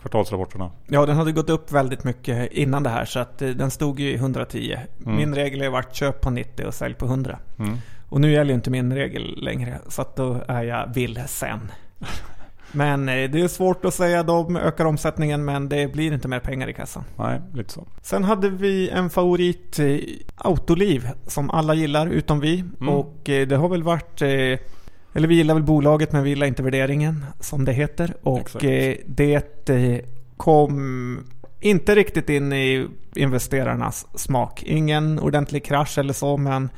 kvartalsrapporterna. 0.00 0.70
Ja, 0.86 1.06
den 1.06 1.16
hade 1.16 1.32
gått 1.32 1.50
upp 1.50 1.72
väldigt 1.72 2.04
mycket 2.04 2.52
innan 2.52 2.82
det 2.82 2.90
här 2.90 3.04
så 3.04 3.18
att 3.18 3.42
eh, 3.42 3.48
den 3.48 3.70
stod 3.70 4.00
ju 4.00 4.10
i 4.10 4.14
110. 4.14 4.76
Mm. 5.06 5.16
Min 5.16 5.34
regel 5.34 5.60
har 5.60 5.70
varit 5.70 5.94
köp 5.94 6.20
på 6.20 6.30
90 6.30 6.66
och 6.66 6.74
sälj 6.74 6.94
på 6.94 7.06
100. 7.06 7.38
Mm. 7.58 7.76
Och 8.08 8.20
nu 8.20 8.32
gäller 8.32 8.50
ju 8.50 8.54
inte 8.54 8.70
min 8.70 8.92
regel 8.92 9.42
längre 9.42 9.78
så 9.88 10.02
att 10.02 10.16
då 10.16 10.36
är 10.48 10.62
jag 10.62 10.94
vilsen. 10.94 11.60
Men 12.72 13.08
eh, 13.08 13.30
det 13.30 13.40
är 13.40 13.48
svårt 13.48 13.84
att 13.84 13.94
säga. 13.94 14.22
De 14.22 14.56
ökar 14.56 14.84
omsättningen 14.84 15.44
men 15.44 15.68
det 15.68 15.92
blir 15.92 16.12
inte 16.12 16.28
mer 16.28 16.40
pengar 16.40 16.68
i 16.68 16.72
kassan. 16.72 17.04
Nej, 17.16 17.40
lite 17.54 17.72
så. 17.72 17.86
Sen 18.02 18.24
hade 18.24 18.48
vi 18.48 18.88
en 18.88 19.10
favorit, 19.10 19.78
eh, 19.78 19.98
Autoliv, 20.36 21.08
som 21.26 21.50
alla 21.50 21.74
gillar 21.74 22.06
utom 22.06 22.40
vi. 22.40 22.64
Mm. 22.80 22.88
Och 22.94 23.28
eh, 23.28 23.46
det 23.46 23.56
har 23.56 23.68
väl 23.68 23.82
varit... 23.82 24.22
Eller 25.12 25.28
vi 25.28 25.34
gillar 25.34 25.54
väl 25.54 25.62
bolaget 25.62 26.12
men 26.12 26.22
vi 26.22 26.30
gillar 26.30 26.46
inte 26.46 26.62
värderingen 26.62 27.24
som 27.40 27.64
det 27.64 27.72
heter. 27.72 28.14
Och 28.22 28.40
Exakt. 28.40 28.64
det 29.06 30.04
kom 30.36 31.24
inte 31.60 31.94
riktigt 31.94 32.30
in 32.30 32.52
i 32.52 32.88
investerarnas 33.14 34.06
smak. 34.14 34.62
Ingen 34.62 35.18
ordentlig 35.18 35.64
krasch 35.64 35.98
eller 35.98 36.12
så 36.12 36.36
men 36.36 36.68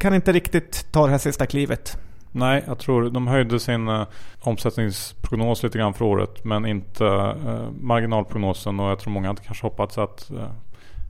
kan 0.00 0.14
inte 0.14 0.32
riktigt 0.32 0.92
ta 0.92 1.04
det 1.06 1.10
här 1.10 1.18
sista 1.18 1.46
klivet. 1.46 1.98
Nej, 2.32 2.64
jag 2.66 2.78
tror 2.78 3.10
de 3.10 3.26
höjde 3.26 3.60
sin 3.60 3.88
uh, 3.88 4.06
omsättningsprognos 4.40 5.62
lite 5.62 5.78
grann 5.78 5.94
för 5.94 6.04
året. 6.04 6.44
Men 6.44 6.66
inte 6.66 7.04
uh, 7.04 7.70
marginalprognosen. 7.80 8.80
Och 8.80 8.90
jag 8.90 8.98
tror 8.98 9.12
många 9.12 9.28
hade 9.28 9.42
kanske 9.42 9.66
hoppats 9.66 9.98
att 9.98 10.30
uh, 10.34 10.50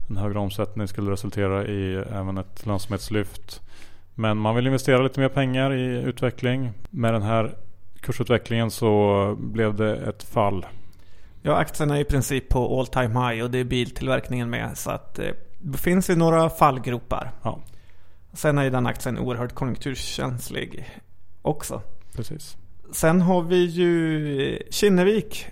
en 0.09 0.17
högre 0.17 0.39
omsättning 0.39 0.87
skulle 0.87 1.11
resultera 1.11 1.67
i 1.67 1.95
även 1.95 2.37
ett 2.37 2.65
lönsamhetslyft. 2.65 3.61
Men 4.15 4.37
man 4.37 4.55
vill 4.55 4.67
investera 4.67 5.01
lite 5.01 5.19
mer 5.19 5.29
pengar 5.29 5.73
i 5.73 5.85
utveckling. 5.85 6.71
Med 6.89 7.13
den 7.13 7.21
här 7.21 7.55
kursutvecklingen 8.01 8.71
så 8.71 9.35
blev 9.39 9.75
det 9.75 9.95
ett 9.95 10.23
fall. 10.23 10.65
Ja, 11.41 11.55
aktierna 11.55 11.97
är 11.97 12.01
i 12.01 12.05
princip 12.05 12.49
på 12.49 12.79
all 12.79 12.87
time 12.87 13.29
high 13.29 13.43
och 13.43 13.51
det 13.51 13.57
är 13.57 13.63
biltillverkningen 13.63 14.49
med. 14.49 14.77
Så 14.77 14.91
att 14.91 15.19
det 15.59 15.77
finns 15.77 16.09
ju 16.09 16.15
några 16.15 16.49
fallgropar. 16.49 17.31
Ja. 17.43 17.59
Sen 18.33 18.57
är 18.57 18.63
ju 18.63 18.69
den 18.69 18.87
aktien 18.87 19.19
oerhört 19.19 19.53
konjunkturkänslig 19.53 20.85
också. 21.43 21.81
Precis. 22.15 22.57
Sen 22.91 23.21
har 23.21 23.41
vi 23.41 23.65
ju 23.65 24.59
Kinnevik 24.69 25.45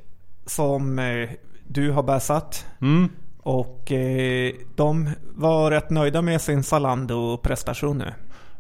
som 0.46 1.00
eh, 1.00 1.30
du 1.68 1.92
har 1.92 2.04
bäsat. 2.04 2.66
Mm. 2.82 3.10
Och 3.44 3.92
eh, 3.92 4.54
de 4.76 5.10
var 5.36 5.72
rätt 5.72 5.90
nöjda 5.90 6.22
med 6.22 6.42
sin 6.42 6.64
Zalando-prestation 6.64 7.98
nu. 7.98 8.14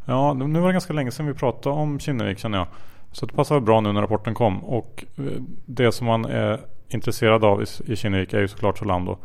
Ja, 0.05 0.33
nu 0.33 0.59
var 0.59 0.67
det 0.67 0.73
ganska 0.73 0.93
länge 0.93 1.11
sedan 1.11 1.27
vi 1.27 1.33
pratade 1.33 1.75
om 1.75 1.99
Kinnevik 1.99 2.39
känner 2.39 2.57
jag. 2.57 2.67
Så 3.11 3.25
det 3.25 3.33
passar 3.33 3.59
bra 3.59 3.81
nu 3.81 3.91
när 3.93 4.01
rapporten 4.01 4.33
kom. 4.33 4.63
Och 4.63 5.05
eh, 5.17 5.23
det 5.65 5.91
som 5.91 6.07
man 6.07 6.25
är 6.25 6.59
intresserad 6.89 7.43
av 7.43 7.63
i 7.85 7.95
Kinnevik 7.95 8.33
är 8.33 8.39
ju 8.39 8.47
såklart 8.47 8.77
Zalando. 8.77 9.17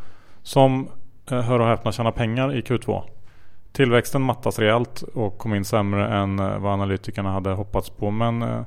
Som, 0.43 0.89
eh, 1.31 1.41
hör 1.41 1.59
och 1.59 1.67
häpna, 1.67 1.93
tjänar 1.93 2.13
pengar 2.13 2.55
i 2.57 2.61
Q2. 2.61 3.03
Tillväxten 3.77 4.23
mattas 4.23 4.59
rejält 4.59 5.03
och 5.03 5.39
kom 5.39 5.55
in 5.55 5.65
sämre 5.65 6.09
än 6.09 6.39
eh, 6.39 6.59
vad 6.59 6.73
analytikerna 6.73 7.33
hade 7.33 7.51
hoppats 7.51 7.91
på. 7.91 8.11
Men 8.11 8.43
eh, 8.43 8.61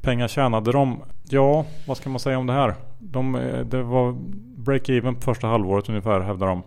pengar 0.00 0.28
tjänade 0.28 0.72
de. 0.72 1.02
Ja, 1.28 1.66
vad 1.86 1.96
ska 1.96 2.10
man 2.10 2.20
säga 2.20 2.38
om 2.38 2.46
det 2.46 2.52
här? 2.52 2.74
De, 2.98 3.34
eh, 3.34 3.60
det 3.60 3.82
var 3.82 4.12
break-even 4.56 5.14
på 5.14 5.20
första 5.20 5.46
halvåret 5.46 5.88
ungefär 5.88 6.20
hävdar 6.20 6.46
de. 6.46 6.62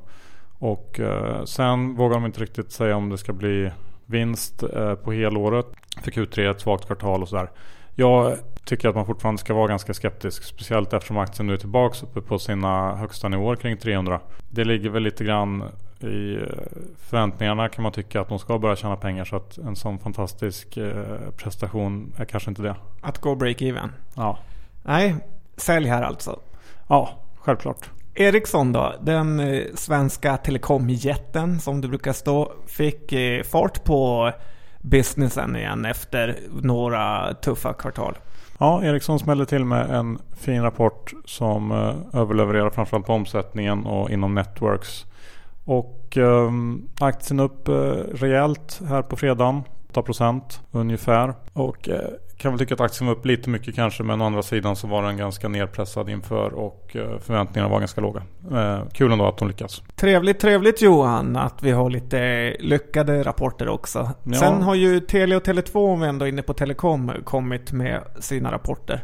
Och 0.60 1.00
sen 1.46 1.96
vågar 1.96 2.14
de 2.16 2.26
inte 2.26 2.42
riktigt 2.42 2.72
säga 2.72 2.96
om 2.96 3.10
det 3.10 3.18
ska 3.18 3.34
bli 3.34 3.72
vinst 4.06 4.64
på 5.04 5.12
helåret. 5.12 5.66
För 6.02 6.12
Q3 6.12 6.52
ett 6.52 6.62
svagt 6.62 6.86
kvartal 6.86 7.22
och 7.22 7.30
sådär. 7.30 7.50
Jag 7.96 8.38
tycker 8.66 8.90
att 8.90 8.96
man 8.96 9.06
fortfarande 9.06 9.40
ska 9.40 9.54
vara 9.54 9.68
ganska 9.68 9.94
skeptisk. 9.94 10.44
Speciellt 10.44 10.94
eftersom 10.94 11.18
aktien 11.18 11.48
nu 11.48 11.54
är 11.54 11.58
tillbaka 11.58 12.06
uppe 12.06 12.22
på 12.22 12.40
sina 12.40 12.96
högsta 12.96 13.30
nivåer 13.30 13.56
kring 13.56 13.78
300. 13.78 14.20
Det 14.50 14.64
ligger 14.64 14.90
väl 14.90 15.04
lite 15.04 15.24
grann 15.24 15.64
i 16.04 16.36
eh, 16.36 16.42
förväntningarna 17.00 17.70
kan 17.70 17.84
man 17.84 17.92
tycka 17.92 18.22
att 18.22 18.30
de 18.30 18.40
ska 18.40 18.60
börja 18.60 18.76
tjäna 18.76 18.96
pengar. 18.96 19.26
Så 19.26 19.36
att 19.36 19.58
en 19.58 19.76
sån 19.76 20.00
fantastisk 20.00 20.78
eh, 20.78 21.18
prestation 21.38 22.14
är 22.18 22.26
kanske 22.26 22.50
inte 22.50 22.62
det. 22.62 22.76
Att 23.02 23.18
gå 23.18 23.36
break-even? 23.36 23.90
Ja. 24.16 24.38
Nej, 24.84 25.16
sälj 25.58 25.88
här 25.88 26.02
alltså? 26.02 26.40
Ja, 26.88 27.10
självklart. 27.36 27.90
Ericsson 28.14 28.72
då, 28.72 28.94
den 29.02 29.40
eh, 29.40 29.64
svenska 29.76 30.38
telekomjätten 30.38 31.60
som 31.60 31.82
det 31.82 31.88
brukar 31.88 32.14
stå, 32.14 32.54
fick 32.68 33.14
fart 33.46 33.84
på 33.84 34.32
businessen 34.82 35.56
igen 35.56 35.86
efter 35.86 36.40
några 36.62 37.34
tuffa 37.34 37.74
kvartal. 37.74 38.18
Ja, 38.60 38.84
Ericsson 38.84 39.20
smällde 39.20 39.46
till 39.46 39.66
med 39.66 39.90
en 39.90 40.20
fin 40.38 40.62
rapport 40.62 41.14
som 41.26 41.72
överlevererar 42.14 42.70
framförallt 42.70 43.06
på 43.06 43.14
omsättningen 43.14 43.86
och 43.86 44.10
inom 44.10 44.36
networks. 44.36 45.06
Och 45.68 46.18
eh, 46.18 46.52
aktien 47.00 47.40
upp 47.40 47.68
eh, 47.68 47.74
rejält 48.14 48.82
här 48.90 49.02
på 49.02 49.16
fredagen. 49.16 49.64
8% 49.94 50.42
ungefär. 50.72 51.34
Och 51.54 51.90
eh, 51.90 52.10
kan 52.38 52.52
väl 52.52 52.60
tycka 52.60 52.74
att 52.74 52.82
aktien 52.82 53.08
var 53.08 53.16
upp 53.16 53.26
lite 53.26 53.50
mycket 53.50 53.76
kanske 53.76 54.04
men 54.04 54.22
å 54.22 54.26
andra 54.26 54.44
sidan 54.44 54.76
så 54.76 54.88
var 54.88 55.04
den 55.04 55.18
ganska 55.18 55.48
nedpressad 55.48 56.10
inför 56.10 56.54
och 56.54 56.96
eh, 56.96 57.20
förväntningarna 57.20 57.72
var 57.72 57.80
ganska 57.80 58.02
låga. 58.02 58.22
Eh, 58.52 58.80
kul 58.94 59.12
ändå 59.12 59.28
att 59.28 59.38
de 59.38 59.48
lyckas. 59.48 59.84
Trevligt, 59.96 60.40
trevligt 60.40 60.82
Johan 60.82 61.36
att 61.36 61.64
vi 61.64 61.72
har 61.72 61.90
lite 61.90 62.50
lyckade 62.60 63.24
rapporter 63.24 63.70
också. 63.70 64.12
Ja. 64.24 64.34
Sen 64.34 64.62
har 64.62 64.76
ju 64.76 65.00
Telia 65.00 65.38
och 65.38 65.44
Tele2 65.44 65.94
om 65.94 66.00
vi 66.00 66.08
ändå 66.08 66.26
är 66.26 66.30
inne 66.30 66.42
på 66.42 66.54
telekom 66.54 67.12
kommit 67.24 67.72
med 67.72 68.02
sina 68.20 68.52
rapporter. 68.52 69.04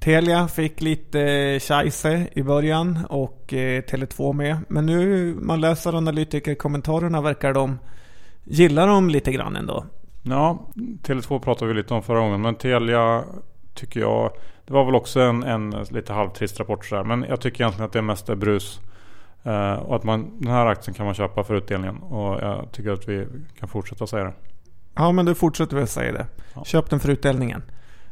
Telia 0.00 0.48
fick 0.48 0.80
lite 0.80 1.18
scheisse 1.60 2.26
i 2.32 2.42
början 2.42 2.98
och 3.08 3.52
eh, 3.52 3.82
Tele2 3.82 4.32
med. 4.32 4.56
Men 4.68 4.86
nu 4.86 5.34
man 5.40 5.60
läser 5.60 5.96
analytikerkommentarerna 5.96 7.20
verkar 7.20 7.52
de 7.52 7.78
gilla 8.44 8.86
dem 8.86 9.08
lite 9.08 9.32
grann 9.32 9.56
ändå. 9.56 9.84
Ja, 10.22 10.68
Tele2 11.02 11.38
pratade 11.38 11.72
vi 11.72 11.78
lite 11.78 11.94
om 11.94 12.02
förra 12.02 12.20
gången. 12.20 12.40
Men 12.40 12.54
Telia 12.54 13.24
tycker 13.74 14.00
jag... 14.00 14.30
Det 14.66 14.72
var 14.72 14.84
väl 14.84 14.94
också 14.94 15.20
en, 15.20 15.42
en 15.42 15.70
lite 15.90 16.12
halvtrist 16.12 16.60
rapport 16.60 16.84
sådär. 16.84 17.04
Men 17.04 17.24
jag 17.28 17.40
tycker 17.40 17.60
egentligen 17.64 17.86
att 17.86 17.92
det 17.92 18.02
mest 18.02 18.28
är 18.28 18.34
brus. 18.34 18.80
Uh, 19.46 19.72
och 19.72 19.96
att 19.96 20.04
man, 20.04 20.38
den 20.38 20.52
här 20.52 20.66
aktien 20.66 20.94
kan 20.94 21.06
man 21.06 21.14
köpa 21.14 21.44
för 21.44 21.54
utdelningen. 21.54 21.96
Och 21.96 22.40
jag 22.40 22.72
tycker 22.72 22.90
att 22.90 23.08
vi 23.08 23.26
kan 23.58 23.68
fortsätta 23.68 24.06
säga 24.06 24.24
det. 24.24 24.32
Ja, 24.94 25.12
men 25.12 25.26
du 25.26 25.34
fortsätter 25.34 25.76
väl 25.76 25.86
säga 25.86 26.12
det. 26.12 26.26
Ja. 26.54 26.64
Köp 26.64 26.90
den 26.90 27.00
för 27.00 27.08
utdelningen. 27.08 27.62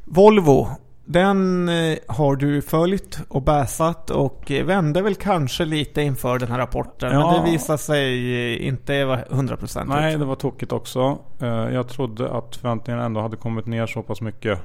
Volvo 0.04 0.68
den 1.10 1.68
eh, 1.68 1.98
har 2.06 2.36
du 2.36 2.62
följt 2.62 3.20
och 3.28 3.42
bäsat 3.42 4.10
och 4.10 4.52
vände 4.64 5.02
väl 5.02 5.14
kanske 5.14 5.64
lite 5.64 6.02
inför 6.02 6.38
den 6.38 6.50
här 6.50 6.58
rapporten. 6.58 7.12
Ja. 7.12 7.32
Men 7.32 7.44
det 7.44 7.50
visade 7.50 7.78
sig 7.78 8.34
eh, 8.54 8.66
inte 8.66 9.04
vara 9.04 9.24
100% 9.24 9.84
Nej, 9.86 10.18
det 10.18 10.24
var 10.24 10.34
tokigt 10.34 10.72
också. 10.72 11.18
Eh, 11.40 11.48
jag 11.48 11.88
trodde 11.88 12.30
att 12.30 12.56
förväntningarna 12.56 13.04
ändå 13.04 13.20
hade 13.20 13.36
kommit 13.36 13.66
ner 13.66 13.86
så 13.86 14.02
pass 14.02 14.20
mycket 14.20 14.58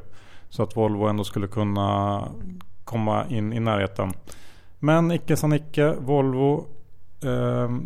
så 0.49 0.63
att 0.63 0.77
Volvo 0.77 1.07
ändå 1.07 1.23
skulle 1.23 1.47
kunna 1.47 2.21
komma 2.83 3.25
in 3.29 3.53
i 3.53 3.59
närheten. 3.59 4.13
Men 4.79 5.11
icke 5.11 5.35
sa 5.35 5.55
icke. 5.55 5.95
Volvo 5.99 6.65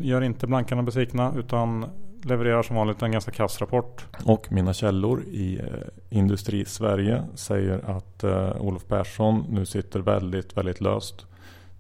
gör 0.02 0.22
inte 0.22 0.48
blankarna 0.48 0.84
besvikna 0.84 1.34
utan 1.38 1.86
levererar 2.28 2.64
som 2.64 2.76
vanligt 2.76 3.02
en 3.02 3.12
ganska 3.12 3.32
kass 3.32 3.62
rapport. 3.62 4.06
Och 4.26 4.52
mina 4.52 4.74
källor 4.74 5.24
i 5.24 5.60
eh, 5.60 5.66
industrisverige 6.10 7.24
säger 7.36 7.82
att 7.86 8.24
eh, 8.24 8.62
Olof 8.62 8.86
Persson 8.88 9.46
nu 9.50 9.66
sitter 9.66 10.00
väldigt, 10.00 10.58
väldigt 10.58 10.82
löst. 10.82 11.26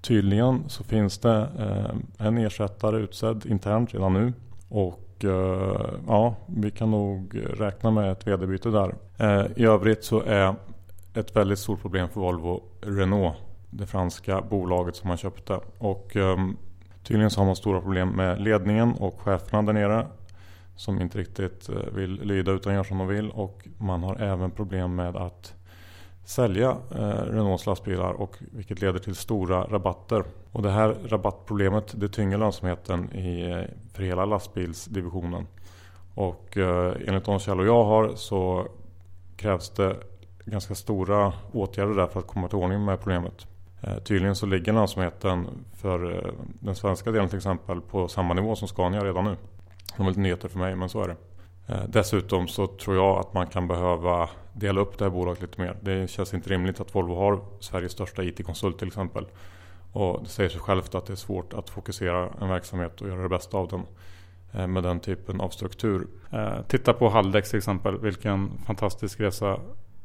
Tydligen 0.01 0.63
så 0.67 0.83
finns 0.83 1.17
det 1.17 1.47
eh, 1.59 2.25
en 2.27 2.37
ersättare 2.37 2.97
utsedd 2.97 3.45
internt 3.45 3.93
redan 3.93 4.13
nu. 4.13 4.33
Och 4.69 5.25
eh, 5.25 5.89
ja, 6.07 6.35
vi 6.45 6.71
kan 6.71 6.91
nog 6.91 7.41
räkna 7.59 7.91
med 7.91 8.11
ett 8.11 8.27
vd-byte 8.27 8.69
där. 8.69 8.95
Eh, 9.17 9.45
I 9.55 9.65
övrigt 9.65 10.03
så 10.03 10.21
är 10.21 10.55
ett 11.13 11.35
väldigt 11.35 11.59
stort 11.59 11.81
problem 11.81 12.09
för 12.09 12.19
Volvo 12.19 12.63
Renault. 12.81 13.35
Det 13.69 13.85
franska 13.85 14.41
bolaget 14.41 14.95
som 14.95 15.07
man 15.07 15.17
köpte. 15.17 15.59
Och 15.77 16.15
ehm, 16.15 16.57
Tydligen 17.07 17.29
så 17.29 17.39
har 17.39 17.45
man 17.45 17.55
stora 17.55 17.81
problem 17.81 18.09
med 18.09 18.41
ledningen 18.41 18.93
och 18.99 19.21
cheferna 19.21 19.63
där 19.63 19.73
nere 19.73 20.07
som 20.77 21.01
inte 21.01 21.17
riktigt 21.17 21.69
eh, 21.69 21.75
vill 21.93 22.21
lyda 22.21 22.51
utan 22.51 22.73
gör 22.73 22.83
som 22.83 22.97
de 22.97 23.07
vill. 23.07 23.29
Och 23.29 23.67
man 23.77 24.03
har 24.03 24.15
även 24.21 24.51
problem 24.51 24.95
med 24.95 25.15
att 25.15 25.53
sälja 26.27 26.77
eh, 26.95 27.23
Renaults 27.23 27.65
lastbilar 27.65 28.13
och 28.13 28.37
vilket 28.39 28.81
leder 28.81 28.99
till 28.99 29.15
stora 29.15 29.63
rabatter. 29.63 30.23
Och 30.51 30.61
det 30.61 30.69
här 30.69 30.95
rabattproblemet 31.05 31.93
det 31.95 32.09
tynger 32.09 32.37
lönsamheten 32.37 33.13
i, 33.13 33.51
eh, 33.51 33.61
för 33.93 34.03
hela 34.03 34.25
lastbilsdivisionen. 34.25 35.47
Och 36.13 36.57
eh, 36.57 36.93
enligt 37.07 37.25
de 37.25 37.39
källor 37.39 37.65
jag 37.65 37.83
har 37.83 38.15
så 38.15 38.67
krävs 39.35 39.69
det 39.69 39.95
ganska 40.45 40.75
stora 40.75 41.33
åtgärder 41.51 41.93
där 41.93 42.07
för 42.07 42.19
att 42.19 42.27
komma 42.27 42.47
till 42.47 42.57
ordning 42.57 42.85
med 42.85 42.99
problemet. 42.99 43.47
Tydligen 44.03 44.35
så 44.35 44.45
ligger 44.45 44.73
lönsamheten 44.73 45.47
för 45.73 46.31
den 46.59 46.75
svenska 46.75 47.11
delen 47.11 47.29
till 47.29 47.37
exempel 47.37 47.81
på 47.81 48.07
samma 48.07 48.33
nivå 48.33 48.55
som 48.55 48.67
Scania 48.67 49.03
redan 49.03 49.25
nu. 49.25 49.35
Det 49.97 50.03
var 50.03 50.09
lite 50.09 50.19
nyheter 50.19 50.47
för 50.47 50.59
mig 50.59 50.75
men 50.75 50.89
så 50.89 51.03
är 51.03 51.07
det. 51.07 51.15
Eh, 51.67 51.83
dessutom 51.87 52.47
så 52.47 52.67
tror 52.67 52.95
jag 52.95 53.17
att 53.17 53.33
man 53.33 53.47
kan 53.47 53.67
behöva 53.67 54.29
dela 54.53 54.81
upp 54.81 54.97
det 54.97 55.05
här 55.05 55.09
bolaget 55.09 55.41
lite 55.41 55.61
mer. 55.61 55.77
Det 55.81 56.09
känns 56.09 56.33
inte 56.33 56.49
rimligt 56.49 56.79
att 56.79 56.95
Volvo 56.95 57.15
har 57.15 57.39
Sveriges 57.59 57.91
största 57.91 58.23
IT-konsult 58.23 58.79
till 58.79 58.87
exempel. 58.87 59.25
Och 59.91 60.23
det 60.23 60.29
säger 60.29 60.49
sig 60.49 60.61
självt 60.61 60.95
att 60.95 61.05
det 61.05 61.13
är 61.13 61.15
svårt 61.15 61.53
att 61.53 61.69
fokusera 61.69 62.29
en 62.41 62.49
verksamhet 62.49 63.01
och 63.01 63.07
göra 63.07 63.21
det 63.21 63.29
bästa 63.29 63.57
av 63.57 63.67
den 63.67 63.81
eh, 64.51 64.67
med 64.67 64.83
den 64.83 64.99
typen 64.99 65.41
av 65.41 65.49
struktur. 65.49 66.07
Eh, 66.31 66.61
titta 66.67 66.93
på 66.93 67.09
Haldex 67.09 67.49
till 67.49 67.57
exempel. 67.57 67.99
Vilken 67.99 68.51
fantastisk 68.65 69.19
resa 69.19 69.59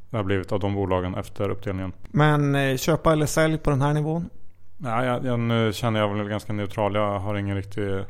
det 0.09 0.17
har 0.17 0.23
blivit 0.23 0.51
av 0.51 0.59
de 0.59 0.75
bolagen 0.75 1.15
efter 1.15 1.49
uppdelningen. 1.49 1.93
Men 2.01 2.77
köpa 2.77 3.11
eller 3.11 3.25
sälj 3.25 3.57
på 3.57 3.69
den 3.69 3.81
här 3.81 3.93
nivån? 3.93 4.29
Ja, 4.77 5.05
jag, 5.05 5.25
jag, 5.25 5.39
nu 5.39 5.73
känner 5.73 5.99
jag 5.99 6.15
väl 6.15 6.29
ganska 6.29 6.53
neutral. 6.53 6.95
Jag 6.95 7.19
har 7.19 7.35
ingen 7.35 7.55
riktig 7.55 8.03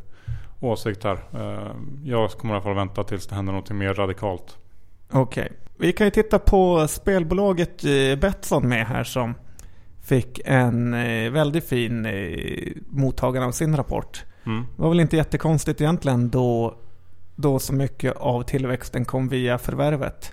åsikt 0.64 1.04
här. 1.04 1.20
Eh, 1.34 1.76
jag 2.04 2.32
kommer 2.32 2.54
i 2.54 2.56
alla 2.56 2.64
fall 2.64 2.76
vänta 2.76 3.04
tills 3.04 3.28
det 3.28 3.36
händer 3.36 3.54
något 3.54 3.72
mer 3.72 3.94
radikalt. 3.94 4.58
Okej. 5.12 5.44
Okay. 5.44 5.58
Vi 5.78 5.94
kan 5.94 6.08
ju 6.08 6.12
titta 6.12 6.40
på 6.40 6.88
spelbolaget 6.88 7.84
eh, 7.84 8.20
Betsson 8.20 8.70
med 8.70 8.88
här 8.88 9.04
som 9.04 9.34
fick 10.02 10.42
en 10.46 10.94
eh, 10.94 11.32
väldigt 11.32 11.64
fin 11.64 12.08
mottagande 12.88 13.48
av 13.48 13.52
sin 13.52 13.78
rapport. 13.78 14.24
Mm. 14.46 14.66
Det 14.76 14.82
var 14.82 14.90
väl 14.90 15.00
inte 15.00 15.18
jättekonstigt 15.18 15.82
egentligen 15.82 16.30
då, 16.30 16.76
då 17.36 17.60
så 17.60 17.74
mycket 17.74 18.18
av 18.18 18.44
tillväxten 18.44 19.06
kom 19.06 19.28
via 19.28 19.58
förvärvet. 19.58 20.32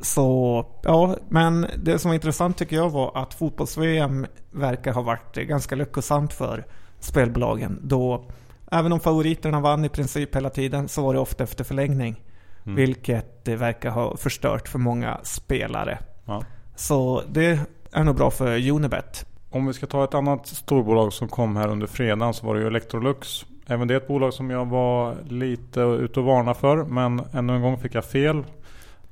så 0.00 0.66
ja, 0.82 1.16
men 1.28 1.66
det 1.76 1.98
som 1.98 2.08
var 2.08 2.14
intressant 2.14 2.56
tycker 2.56 2.76
jag 2.76 2.90
var 2.90 3.22
att 3.22 3.34
fotbolls-VM 3.34 4.26
verkar 4.50 4.92
ha 4.92 5.02
varit 5.02 5.34
ganska 5.34 5.74
lyckosamt 5.74 6.32
för 6.32 6.64
spelbolagen. 7.00 7.80
Då 7.82 8.30
Även 8.70 8.92
om 8.92 9.00
favoriterna 9.00 9.60
vann 9.60 9.84
i 9.84 9.88
princip 9.88 10.36
hela 10.36 10.50
tiden 10.50 10.88
så 10.88 11.02
var 11.02 11.14
det 11.14 11.20
ofta 11.20 11.44
efter 11.44 11.64
förlängning. 11.64 12.22
Mm. 12.64 12.76
Vilket 12.76 13.44
det 13.44 13.56
verkar 13.56 13.90
ha 13.90 14.16
förstört 14.16 14.68
för 14.68 14.78
många 14.78 15.20
spelare. 15.22 15.98
Ja. 16.24 16.44
Så 16.76 17.22
det 17.28 17.60
är 17.92 18.04
nog 18.04 18.16
bra 18.16 18.30
för 18.30 18.70
Unibet. 18.70 19.26
Om 19.50 19.66
vi 19.66 19.72
ska 19.72 19.86
ta 19.86 20.04
ett 20.04 20.14
annat 20.14 20.46
storbolag 20.46 21.12
som 21.12 21.28
kom 21.28 21.56
här 21.56 21.68
under 21.68 21.86
fredagen 21.86 22.34
så 22.34 22.46
var 22.46 22.54
det 22.54 22.60
ju 22.60 22.66
Electrolux. 22.66 23.46
Även 23.66 23.88
det 23.88 23.94
är 23.94 23.98
ett 23.98 24.08
bolag 24.08 24.34
som 24.34 24.50
jag 24.50 24.66
var 24.66 25.16
lite 25.28 25.80
ute 25.80 26.20
och 26.20 26.26
varna 26.26 26.54
för. 26.54 26.84
Men 26.84 27.22
ännu 27.32 27.54
en 27.54 27.62
gång 27.62 27.78
fick 27.78 27.94
jag 27.94 28.04
fel. 28.04 28.44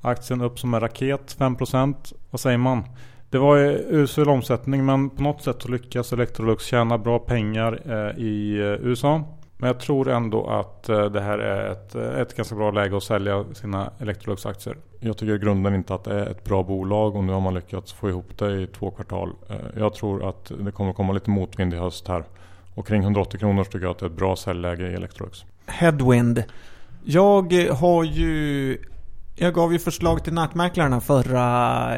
Aktien 0.01 0.41
upp 0.41 0.59
som 0.59 0.73
en 0.73 0.79
raket, 0.79 1.37
5%. 1.39 2.13
Vad 2.29 2.39
säger 2.39 2.57
man? 2.57 2.83
Det 3.29 3.37
var 3.37 3.57
usel 3.93 4.29
omsättning 4.29 4.85
men 4.85 5.09
på 5.09 5.23
något 5.23 5.41
sätt 5.41 5.61
så 5.61 5.67
lyckas 5.67 6.13
Electrolux 6.13 6.65
tjäna 6.65 6.97
bra 6.97 7.19
pengar 7.19 7.81
eh, 7.85 8.23
i 8.23 8.57
eh, 8.59 8.87
USA. 8.87 9.23
Men 9.61 9.67
jag 9.67 9.79
tror 9.79 10.09
ändå 10.09 10.47
att 10.47 10.89
eh, 10.89 11.05
det 11.05 11.21
här 11.21 11.39
är 11.39 11.71
ett, 11.71 11.95
ett 11.95 12.35
ganska 12.35 12.55
bra 12.55 12.71
läge 12.71 12.97
att 12.97 13.03
sälja 13.03 13.45
sina 13.53 13.91
Electrolux-aktier. 13.99 14.77
Jag 14.99 15.17
tycker 15.17 15.35
i 15.35 15.39
grunden 15.39 15.75
inte 15.75 15.93
att 15.95 16.03
det 16.03 16.19
är 16.19 16.25
ett 16.25 16.43
bra 16.43 16.63
bolag 16.63 17.15
och 17.15 17.23
nu 17.23 17.33
har 17.33 17.41
man 17.41 17.53
lyckats 17.53 17.93
få 17.93 18.09
ihop 18.09 18.37
det 18.37 18.61
i 18.61 18.67
två 18.67 18.91
kvartal. 18.91 19.33
Jag 19.77 19.93
tror 19.93 20.29
att 20.29 20.51
det 20.59 20.71
kommer 20.71 20.93
komma 20.93 21.13
lite 21.13 21.29
motvind 21.29 21.73
i 21.73 21.77
höst 21.77 22.07
här. 22.07 22.23
Och 22.75 22.87
kring 22.87 23.01
180 23.01 23.39
kronor 23.39 23.63
tycker 23.63 23.79
jag 23.79 23.91
att 23.91 23.99
det 23.99 24.05
är 24.05 24.09
ett 24.09 24.15
bra 24.15 24.35
säljläge 24.35 24.87
i 24.87 24.93
Electrolux. 24.93 25.45
Headwind. 25.65 26.43
Jag 27.03 27.53
har 27.69 28.03
ju... 28.03 28.77
Jag 29.35 29.53
gav 29.53 29.73
ju 29.73 29.79
förslag 29.79 30.23
till 30.23 30.33
nätmäklarna 30.33 31.01
förra 31.01 31.97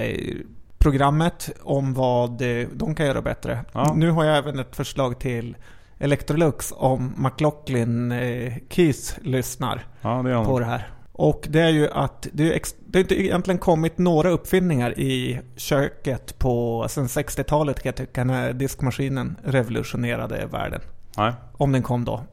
programmet 0.77 1.49
om 1.61 1.93
vad 1.93 2.41
de 2.73 2.95
kan 2.95 3.05
göra 3.05 3.21
bättre. 3.21 3.65
Ja. 3.71 3.93
Nu 3.95 4.11
har 4.11 4.25
jag 4.25 4.37
även 4.37 4.59
ett 4.59 4.75
förslag 4.75 5.19
till 5.19 5.55
Electrolux 6.01 6.73
om 6.75 7.13
McLaughlin 7.17 8.11
eh, 8.11 8.53
Keys 8.69 9.15
lyssnar 9.21 9.85
ja, 10.01 10.23
det 10.23 10.45
på 10.45 10.59
det 10.59 10.65
här. 10.65 10.87
Och 11.11 11.47
det 11.49 11.59
är 11.59 11.69
ju 11.69 11.89
att 11.89 12.27
det, 12.33 12.43
är 12.43 12.61
det 12.85 12.97
har 12.97 13.01
inte 13.01 13.21
egentligen 13.21 13.57
kommit 13.57 13.97
några 13.97 14.29
uppfinningar 14.29 14.99
i 14.99 15.39
köket 15.55 16.39
på 16.39 16.85
sen 16.89 17.07
60-talet 17.07 17.79
kan 17.79 17.89
jag 17.89 17.95
tycka 17.95 18.23
när 18.23 18.53
diskmaskinen 18.53 19.37
revolutionerade 19.43 20.45
världen. 20.51 20.81
Nej. 21.17 21.33
Om 21.53 21.71
den 21.71 21.83
kom 21.83 22.05
då. 22.05 22.23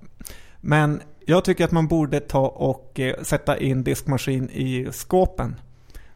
Men 0.61 1.03
jag 1.27 1.45
tycker 1.45 1.65
att 1.65 1.73
man 1.73 1.89
borde 1.89 2.21
ta 2.21 2.49
och 2.49 3.01
eh, 3.01 3.23
sätta 3.23 3.59
in 3.59 3.85
diskmaskin 3.85 4.51
i 4.51 4.89
skåpen. 4.91 5.57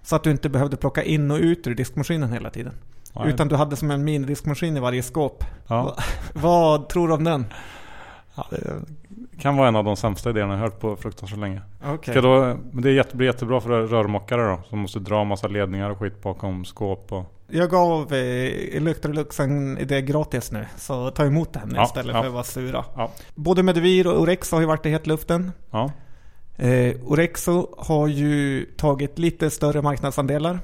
Så 0.02 0.16
att 0.16 0.24
du 0.24 0.30
inte 0.30 0.48
behövde 0.48 0.76
plocka 0.76 1.02
in 1.02 1.30
och 1.30 1.38
ut 1.38 1.66
ur 1.66 1.74
diskmaskinen 1.74 2.32
hela 2.32 2.50
tiden. 2.50 2.74
Nej. 3.12 3.28
Utan 3.28 3.48
du 3.48 3.56
hade 3.56 3.76
som 3.76 3.90
en 3.90 4.04
minidiskmaskin 4.04 4.76
i 4.76 4.80
varje 4.80 5.02
skåp. 5.02 5.44
Ja. 5.66 5.96
Vad 6.32 6.88
tror 6.88 7.08
du 7.08 7.14
om 7.14 7.24
den? 7.24 7.46
Ja, 8.34 8.46
det 8.50 9.40
kan 9.40 9.56
vara 9.56 9.68
en 9.68 9.76
av 9.76 9.84
de 9.84 9.96
sämsta 9.96 10.30
idéerna 10.30 10.52
jag 10.52 10.60
hört 10.60 10.80
på 10.80 10.96
fruktansvärt 10.96 11.40
länge. 11.40 11.60
Okay. 11.94 12.20
då, 12.20 12.56
det 12.72 12.88
är 12.88 12.92
jätte, 12.92 13.16
blir 13.16 13.26
jättebra 13.26 13.60
för 13.60 13.68
rörmokare 13.68 14.42
då, 14.42 14.60
som 14.68 14.78
måste 14.78 14.98
dra 14.98 15.24
massa 15.24 15.48
ledningar 15.48 15.90
och 15.90 15.98
skit 15.98 16.22
bakom 16.22 16.64
skåp. 16.64 17.12
Och... 17.12 17.24
Jag 17.48 17.70
gav 17.70 18.12
eh, 18.12 18.76
Electrolux 18.76 19.40
en 19.40 19.78
idé 19.78 20.02
gratis 20.02 20.52
nu, 20.52 20.66
så 20.76 21.10
ta 21.10 21.24
emot 21.24 21.52
den 21.52 21.72
ja, 21.74 21.84
istället 21.84 22.14
ja. 22.14 22.20
för 22.20 22.28
att 22.28 22.34
vara 22.34 22.44
sura. 22.44 22.84
Ja. 22.96 23.10
Både 23.34 23.62
Medivir 23.62 24.06
och 24.06 24.20
Orexo 24.20 24.56
har 24.56 24.60
ju 24.60 24.66
varit 24.66 24.86
i 24.86 24.90
hetluften. 24.90 25.52
Ja. 25.70 25.90
Eh, 26.56 26.94
Orexo 27.04 27.74
har 27.78 28.08
ju 28.08 28.64
tagit 28.64 29.18
lite 29.18 29.50
större 29.50 29.82
marknadsandelar 29.82 30.58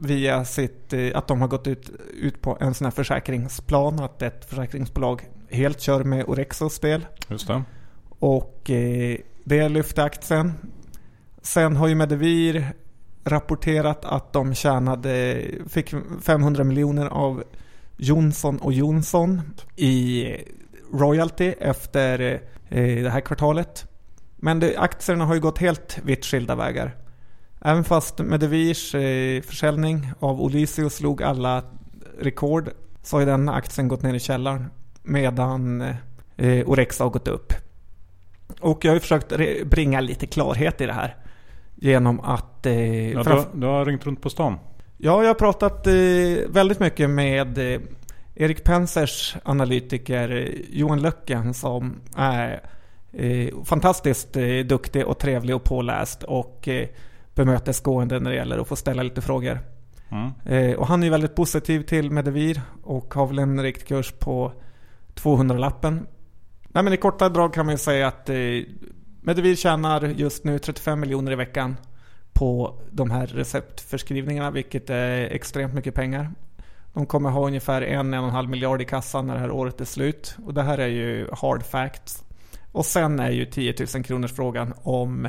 via 0.00 0.44
sitt, 0.44 0.92
eh, 0.92 1.10
att 1.14 1.28
de 1.28 1.40
har 1.40 1.48
gått 1.48 1.66
ut, 1.66 1.90
ut 2.14 2.42
på 2.42 2.58
en 2.60 2.74
sån 2.74 2.84
här 2.84 2.92
försäkringsplan, 2.92 4.00
att 4.00 4.22
ett 4.22 4.44
försäkringsbolag 4.44 5.28
helt 5.50 5.80
kör 5.80 6.04
med 6.04 6.24
Orexos 6.28 6.78
del. 6.78 7.06
Just 7.28 7.46
det. 7.46 7.62
Och 8.18 8.70
eh, 8.70 9.18
det 9.44 9.68
lyfte 9.68 10.02
aktien. 10.02 10.52
Sen 11.42 11.76
har 11.76 11.88
ju 11.88 11.94
Medivir 11.94 12.72
rapporterat 13.24 14.04
att 14.04 14.32
de 14.32 14.54
tjänade, 14.54 15.44
fick 15.68 15.94
500 16.22 16.64
miljoner 16.64 17.06
av 17.06 17.44
Johnson 17.96 18.58
och 18.58 18.72
Johnson 18.72 19.42
i 19.76 20.26
royalty 20.92 21.54
efter 21.60 22.40
eh, 22.68 23.02
det 23.02 23.10
här 23.10 23.20
kvartalet. 23.20 23.86
Men 24.36 24.60
det, 24.60 24.76
aktierna 24.76 25.24
har 25.24 25.34
ju 25.34 25.40
gått 25.40 25.58
helt 25.58 25.98
vitt 26.04 26.24
skilda 26.24 26.54
vägar. 26.54 26.96
Även 27.66 27.84
fast 27.84 28.18
Medevirs 28.18 28.94
eh, 28.94 29.42
försäljning 29.42 30.12
av 30.20 30.42
Olysio 30.42 30.90
slog 30.90 31.22
alla 31.22 31.62
rekord 32.18 32.70
så 33.02 33.16
har 33.16 33.20
ju 33.20 33.26
den 33.26 33.48
aktien 33.48 33.88
gått 33.88 34.02
ner 34.02 34.14
i 34.14 34.20
källaren 34.20 34.66
medan 35.02 35.80
eh, 36.36 36.68
Orexa 36.68 37.04
har 37.04 37.10
gått 37.10 37.28
upp. 37.28 37.52
Och 38.60 38.84
jag 38.84 38.90
har 38.90 38.94
ju 38.94 39.00
försökt 39.00 39.32
bringa 39.64 40.00
lite 40.00 40.26
klarhet 40.26 40.80
i 40.80 40.86
det 40.86 40.92
här 40.92 41.16
genom 41.74 42.20
att... 42.20 42.66
Eh, 42.66 43.12
ja, 43.12 43.22
du, 43.22 43.60
du, 43.60 43.66
har 43.66 43.84
ringt 43.84 44.06
runt 44.06 44.22
på 44.22 44.30
stan? 44.30 44.58
Ja, 44.96 45.22
jag 45.22 45.28
har 45.28 45.34
pratat 45.34 45.86
eh, 45.86 46.52
väldigt 46.52 46.80
mycket 46.80 47.10
med 47.10 47.58
eh, 47.58 47.80
Erik 48.34 48.64
Pensers 48.64 49.36
analytiker 49.42 50.30
eh, 50.30 50.60
Johan 50.70 51.02
Löcken 51.02 51.54
som 51.54 52.00
är 52.16 52.60
eh, 53.12 53.48
fantastiskt 53.64 54.36
eh, 54.36 54.58
duktig 54.58 55.06
och 55.06 55.18
trevlig 55.18 55.56
och 55.56 55.64
påläst 55.64 56.22
och 56.22 56.68
eh, 56.68 56.88
bemötesgående 57.34 58.20
när 58.20 58.30
det 58.30 58.36
gäller 58.36 58.58
att 58.58 58.68
få 58.68 58.76
ställa 58.76 59.02
lite 59.02 59.20
frågor. 59.20 59.60
Mm. 60.10 60.30
Eh, 60.44 60.76
och 60.76 60.86
han 60.86 61.02
är 61.02 61.10
väldigt 61.10 61.34
positiv 61.34 61.82
till 61.82 62.10
Medivir 62.10 62.60
och 62.82 63.14
har 63.14 63.26
väl 63.26 63.38
en 63.38 63.62
riktkurs 63.62 64.12
på 64.12 64.52
200-lappen. 65.14 66.06
Nej 66.68 66.84
men 66.84 66.92
i 66.92 66.96
korta 66.96 67.28
drag 67.28 67.54
kan 67.54 67.66
man 67.66 67.74
ju 67.74 67.78
säga 67.78 68.08
att 68.08 68.30
eh, 68.30 68.36
Medivir 69.20 69.56
tjänar 69.56 70.04
just 70.04 70.44
nu 70.44 70.58
35 70.58 71.00
miljoner 71.00 71.32
i 71.32 71.34
veckan 71.34 71.76
på 72.32 72.78
de 72.90 73.10
här 73.10 73.26
receptförskrivningarna 73.26 74.50
vilket 74.50 74.90
är 74.90 75.20
extremt 75.20 75.74
mycket 75.74 75.94
pengar. 75.94 76.30
De 76.92 77.06
kommer 77.06 77.30
ha 77.30 77.46
ungefär 77.46 77.82
en, 77.82 78.14
en 78.14 78.20
och 78.20 78.28
en 78.28 78.34
halv 78.34 78.48
miljard 78.48 78.82
i 78.82 78.84
kassan 78.84 79.26
när 79.26 79.34
det 79.34 79.40
här 79.40 79.50
året 79.50 79.80
är 79.80 79.84
slut. 79.84 80.36
Och 80.46 80.54
det 80.54 80.62
här 80.62 80.78
är 80.78 80.88
ju 80.88 81.28
hard 81.32 81.62
facts. 81.62 82.24
Och 82.72 82.86
sen 82.86 83.20
är 83.20 83.30
ju 83.30 83.46
10 83.46 83.74
000 83.94 84.04
kronors 84.04 84.32
frågan 84.32 84.74
om 84.82 85.28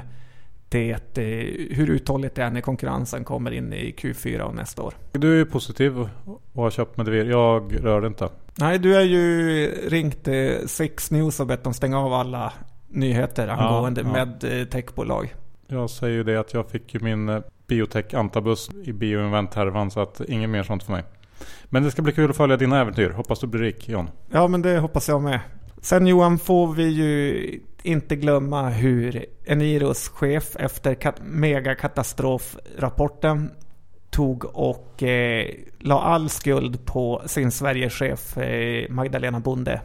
det, 0.69 1.17
eh, 1.17 1.75
hur 1.75 1.89
uthålligt 1.89 2.36
det 2.36 2.43
är 2.43 2.51
när 2.51 2.62
konkurrensen 2.62 3.23
kommer 3.23 3.51
in 3.51 3.73
i 3.73 3.95
Q4 3.97 4.41
och 4.41 4.56
nästa 4.56 4.82
år. 4.82 4.93
Du 5.12 5.41
är 5.41 5.45
positiv 5.45 5.99
och 6.25 6.63
har 6.63 6.69
köpt 6.69 6.97
Medivir. 6.97 7.25
Jag 7.25 7.86
rör 7.86 8.01
det 8.01 8.08
inte. 8.08 8.30
Nej, 8.56 8.80
du 8.80 8.93
har 8.93 9.01
ju 9.01 9.67
ringt 9.89 10.28
eh, 10.28 10.65
Six 10.65 11.12
News 11.12 11.39
och 11.39 11.47
bett 11.47 11.63
dem 11.63 11.73
stänga 11.73 11.99
av 11.99 12.13
alla 12.13 12.54
nyheter 12.88 13.47
angående 13.47 14.01
ja, 14.01 14.08
ja. 14.08 14.25
med 14.25 14.62
eh, 14.62 14.67
techbolag. 14.67 15.36
Jag 15.67 15.89
säger 15.89 16.13
ju 16.13 16.23
det 16.23 16.39
att 16.39 16.54
jag 16.54 16.69
fick 16.69 16.93
ju 16.93 16.99
min 16.99 17.41
biotech 17.67 18.13
antabus 18.13 18.69
i 18.84 18.93
bioinvent-härvan 18.93 19.91
så 19.91 19.99
att 19.99 20.21
inget 20.28 20.49
mer 20.49 20.63
sånt 20.63 20.84
för 20.84 20.91
mig. 20.91 21.04
Men 21.65 21.84
det 21.84 21.91
ska 21.91 22.01
bli 22.01 22.13
kul 22.13 22.30
att 22.30 22.38
följa 22.38 22.58
dina 22.58 22.82
äventyr. 22.82 23.10
Hoppas 23.10 23.39
du 23.39 23.47
blir 23.47 23.62
rik 23.62 23.89
John. 23.89 24.10
Ja 24.32 24.47
men 24.47 24.62
det 24.62 24.80
hoppas 24.80 25.10
jag 25.10 25.21
med. 25.21 25.39
Sen 25.86 26.08
Johan 26.08 26.39
får 26.39 26.74
vi 26.74 26.84
ju 26.84 27.60
inte 27.84 28.15
glömma 28.15 28.69
hur 28.69 29.26
Eniros 29.45 30.10
chef 30.10 30.56
efter 30.56 31.13
megakatastrofrapporten 31.21 33.52
tog 34.10 34.45
och 34.45 35.04
eh, 35.04 35.50
la 35.80 36.02
all 36.02 36.30
skuld 36.30 36.86
på 36.86 37.21
sin 37.26 37.52
Sverigechef 37.52 38.38
eh, 38.38 38.89
Magdalena 38.89 39.39
Bonde. 39.39 39.82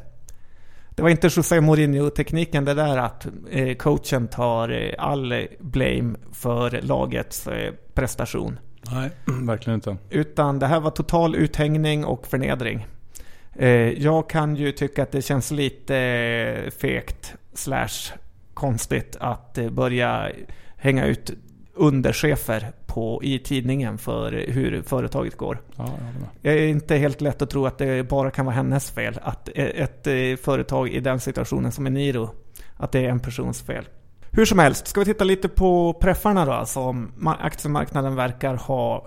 Det 0.91 1.03
var 1.03 1.11
inte 1.11 1.29
José 1.31 1.61
Mourinho-tekniken 1.61 2.65
det 2.65 2.75
där 2.75 2.97
att 2.97 3.27
eh, 3.51 3.77
coachen 3.77 4.29
tar 4.29 4.69
eh, 4.69 4.95
all 4.99 5.47
blame 5.59 6.15
för 6.33 6.81
lagets 6.83 7.47
eh, 7.47 7.75
prestation. 7.95 8.59
Nej, 8.91 9.11
verkligen 9.47 9.75
inte. 9.75 9.97
Utan 10.11 10.59
det 10.59 10.67
här 10.67 10.81
var 10.81 10.91
total 10.91 11.37
uthängning 11.37 12.05
och 12.05 12.27
förnedring. 12.27 12.87
Eh, 13.57 14.03
jag 14.03 14.31
kan 14.31 14.57
ju 14.57 14.73
tycka 14.73 15.03
att 15.03 15.13
det 15.13 15.23
känns 15.23 15.51
lite 15.51 15.97
eh, 15.97 16.71
fegt 16.71 17.35
slash 17.55 18.13
konstigt 18.55 19.17
att 19.21 19.59
eh, 19.59 19.71
börja 19.71 20.29
hänga 20.77 21.07
ut 21.07 21.31
underchefer 21.75 22.73
på, 22.87 23.21
i 23.25 23.39
tidningen 23.39 23.99
för 23.99 24.33
hur 24.33 24.83
företaget 24.83 25.37
går. 25.37 25.63
Ja, 25.77 25.99
det 26.43 26.51
är 26.51 26.69
inte 26.69 26.97
helt 26.97 27.21
lätt 27.21 27.43
att 27.43 27.51
tro 27.51 27.67
att 27.67 27.79
det 27.79 28.09
bara 28.09 28.31
kan 28.31 28.47
vara 28.47 28.55
hennes 28.55 28.91
fel. 28.91 29.19
Att 29.23 29.49
ett 29.55 30.09
företag 30.41 30.89
i 30.89 31.01
den 31.01 31.21
situationen 31.21 31.73
som 31.73 31.87
Eniro, 31.87 32.31
att 32.77 32.93
det 32.93 33.05
är 33.05 33.09
en 33.09 33.21
persons 33.21 33.63
fel. 33.63 33.85
Hur 34.33 34.45
som 34.45 34.59
helst, 34.59 34.87
ska 34.87 35.01
vi 35.01 35.05
titta 35.05 35.25
lite 35.25 35.49
på 35.49 35.93
preffarna 35.93 36.45
då 36.45 36.67
som 36.67 37.13
aktiemarknaden 37.41 38.15
verkar 38.15 38.55
ha 38.55 39.07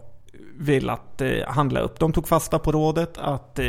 velat 0.58 1.21
handla 1.47 1.79
upp. 1.79 1.99
De 1.99 2.13
tog 2.13 2.27
fasta 2.27 2.60
på 2.60 2.71
rådet 2.71 3.17
att 3.17 3.60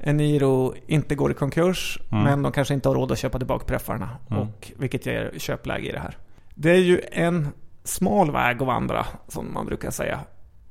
Eniro 0.00 0.74
inte 0.86 1.14
går 1.14 1.30
i 1.30 1.34
konkurs 1.34 1.98
mm. 2.12 2.24
men 2.24 2.42
de 2.42 2.52
kanske 2.52 2.74
inte 2.74 2.88
har 2.88 2.94
råd 2.94 3.12
att 3.12 3.18
köpa 3.18 3.38
tillbaka 3.38 3.64
preffarna. 3.64 4.08
Mm. 4.30 4.42
Och, 4.42 4.72
vilket 4.76 5.06
ger 5.06 5.32
köpläge 5.38 5.88
i 5.88 5.92
det 5.92 5.98
här. 5.98 6.16
Det 6.54 6.70
är 6.70 6.80
ju 6.80 7.00
en 7.12 7.48
smal 7.84 8.30
väg 8.32 8.62
att 8.62 8.66
vandra 8.66 9.06
som 9.28 9.52
man 9.54 9.66
brukar 9.66 9.90
säga. 9.90 10.20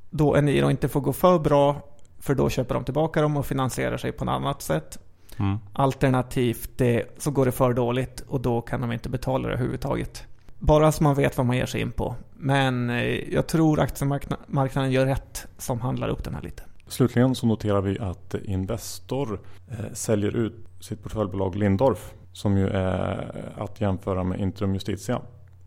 Då 0.10 0.36
Eniro 0.36 0.72
inte 0.72 0.88
får 0.88 1.02
gå 1.02 1.14
för 1.14 1.40
bra 1.40 1.82
för 2.20 2.36
då 2.36 2.50
köper 2.50 2.76
de 2.76 2.84
tillbaka 2.84 3.22
dem 3.22 3.38
och 3.38 3.46
finansierar 3.46 3.98
sig 3.98 4.12
på 4.12 4.26
något 4.26 4.34
annat 4.34 4.62
sätt. 4.62 5.00
Mm. 5.38 5.58
Alternativt 5.74 6.70
det, 6.78 7.06
så 7.18 7.32
går 7.32 7.46
det 7.46 7.52
för 7.52 7.74
dåligt 7.74 8.20
och 8.28 8.42
då 8.42 8.62
kan 8.62 8.82
de 8.82 8.92
inte 8.92 9.10
betala 9.10 9.48
det 9.48 9.54
överhuvudtaget. 9.54 10.24
Bara 10.60 10.92
så 10.92 11.04
man 11.04 11.16
vet 11.16 11.38
vad 11.38 11.46
man 11.46 11.58
ger 11.58 11.66
sig 11.66 11.82
in 11.82 11.92
på. 11.92 12.16
Men 12.34 12.90
eh, 12.90 13.34
jag 13.34 13.48
tror 13.48 13.80
aktiemarknaden 13.80 14.92
gör 14.92 15.06
rätt 15.06 15.48
som 15.58 15.82
handlar 15.82 16.10
upp 16.10 16.24
den 16.24 16.36
här 16.36 16.42
lite. 16.42 16.64
Slutligen 16.90 17.36
så 17.36 17.48
noterar 17.48 17.82
vi 17.82 18.00
att 18.00 18.36
Investor 18.44 19.40
eh, 19.68 19.94
säljer 19.94 20.36
ut 20.36 20.56
sitt 20.80 21.04
portföljbolag 21.04 21.56
Lindorf 21.56 22.14
som 22.32 22.58
ju 22.58 22.68
är 22.68 23.54
att 23.58 23.82
jämföra 23.82 24.24
med 24.24 24.40
Intrum 24.40 24.74
Justitia 24.74 25.22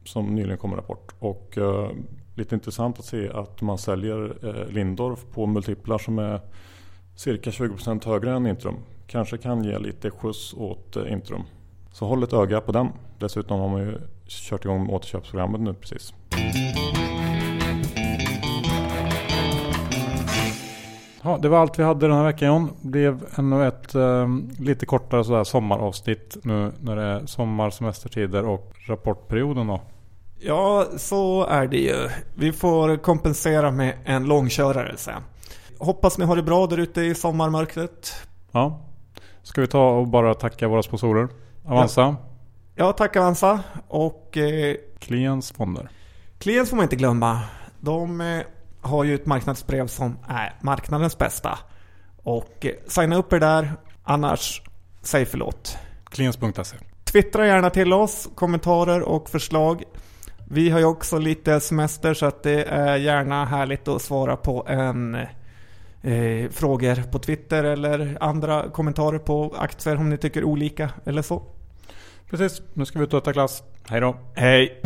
som 0.04 0.34
nyligen 0.34 0.58
kom 0.58 0.70
en 0.70 0.76
rapport. 0.76 1.14
Och 1.18 1.58
eh, 1.58 1.90
lite 2.34 2.54
intressant 2.54 2.98
att 2.98 3.04
se 3.04 3.30
att 3.30 3.62
man 3.62 3.78
säljer 3.78 4.46
eh, 4.46 4.72
Lindorf 4.72 5.24
på 5.34 5.46
multiplar 5.46 5.98
som 5.98 6.18
är 6.18 6.40
cirka 7.14 7.50
20% 7.50 8.06
högre 8.06 8.32
än 8.32 8.46
Intrum. 8.46 8.76
Kanske 9.06 9.38
kan 9.38 9.64
ge 9.64 9.78
lite 9.78 10.10
skjuts 10.10 10.54
åt 10.54 10.96
Intrum. 10.96 11.42
Så 11.92 12.06
håll 12.06 12.22
ett 12.22 12.32
öga 12.32 12.60
på 12.60 12.72
den. 12.72 12.88
Dessutom 13.18 13.60
har 13.60 13.68
man 13.68 13.80
ju 13.80 13.98
kört 14.26 14.64
igång 14.64 14.88
återköpsprogrammet 14.90 15.60
nu 15.60 15.74
precis. 15.74 16.14
Ja, 21.24 21.38
det 21.42 21.48
var 21.48 21.58
allt 21.58 21.78
vi 21.78 21.82
hade 21.82 22.08
den 22.08 22.16
här 22.16 22.24
veckan 22.24 22.48
John. 22.48 22.70
Det 22.80 22.88
blev 22.88 23.24
ännu 23.36 23.66
ett 23.66 23.94
eh, 23.94 24.28
lite 24.58 24.86
kortare 24.86 25.24
sådär 25.24 25.44
sommaravsnitt 25.44 26.36
nu 26.42 26.72
när 26.80 26.96
det 26.96 27.02
är 27.02 27.26
sommarsemestertider 27.26 28.44
och 28.44 28.72
rapportperioden 28.86 29.66
då. 29.66 29.80
Ja, 30.40 30.86
så 30.96 31.46
är 31.46 31.66
det 31.66 31.78
ju. 31.78 32.08
Vi 32.34 32.52
får 32.52 32.96
kompensera 32.96 33.70
med 33.70 33.94
en 34.04 34.24
långkörare 34.24 34.96
sen. 34.96 35.22
Hoppas 35.78 36.18
ni 36.18 36.24
har 36.24 36.36
det 36.36 36.42
bra 36.42 36.66
där 36.66 36.78
ute 36.78 37.00
i 37.00 37.14
sommarmörkret. 37.14 38.12
Ja. 38.52 38.80
Ska 39.42 39.60
vi 39.60 39.66
ta 39.66 39.90
och 39.90 40.08
bara 40.08 40.34
tacka 40.34 40.68
våra 40.68 40.82
sponsorer? 40.82 41.28
Avanza, 41.64 42.16
Ja, 42.74 42.92
tack 42.92 43.16
Avanza. 43.16 43.60
Och 43.88 44.36
eh, 44.36 44.76
Kliens 44.98 45.52
fonder. 45.52 45.88
Kliens 46.38 46.70
får 46.70 46.76
man 46.76 46.82
inte 46.82 46.96
glömma. 46.96 47.40
De 47.80 48.20
eh, 48.20 48.42
har 48.82 49.04
ju 49.04 49.14
ett 49.14 49.26
marknadsbrev 49.26 49.86
som 49.86 50.18
är 50.28 50.54
marknadens 50.60 51.18
bästa. 51.18 51.58
Och 52.22 52.66
eh, 52.66 52.72
signa 52.86 53.16
upp 53.16 53.32
er 53.32 53.40
där, 53.40 53.72
annars 54.04 54.62
säg 55.02 55.24
förlåt. 55.24 55.78
Kliens.se. 56.10 56.76
Twittra 57.04 57.46
gärna 57.46 57.70
till 57.70 57.92
oss, 57.92 58.28
kommentarer 58.34 59.00
och 59.02 59.30
förslag. 59.30 59.82
Vi 60.50 60.70
har 60.70 60.78
ju 60.78 60.84
också 60.84 61.18
lite 61.18 61.60
semester 61.60 62.14
så 62.14 62.26
att 62.26 62.42
det 62.42 62.64
är 62.64 62.96
gärna 62.96 63.44
härligt 63.44 63.88
att 63.88 64.02
svara 64.02 64.36
på 64.36 64.66
en 64.68 65.14
eh, 66.02 66.50
frågor 66.50 67.10
på 67.12 67.18
Twitter 67.18 67.64
eller 67.64 68.18
andra 68.20 68.70
kommentarer 68.70 69.18
på 69.18 69.54
aktier 69.58 69.96
om 69.96 70.10
ni 70.10 70.16
tycker 70.16 70.44
olika 70.44 70.90
eller 71.04 71.22
så. 71.22 71.42
Precis, 72.30 72.62
nu 72.74 72.84
ska 72.84 72.98
vi 72.98 73.04
ut 73.04 73.14
och 73.14 73.22
äta 73.22 73.32
glass. 73.32 73.62
Hej 73.88 74.00
då. 74.00 74.16
Hej! 74.34 74.82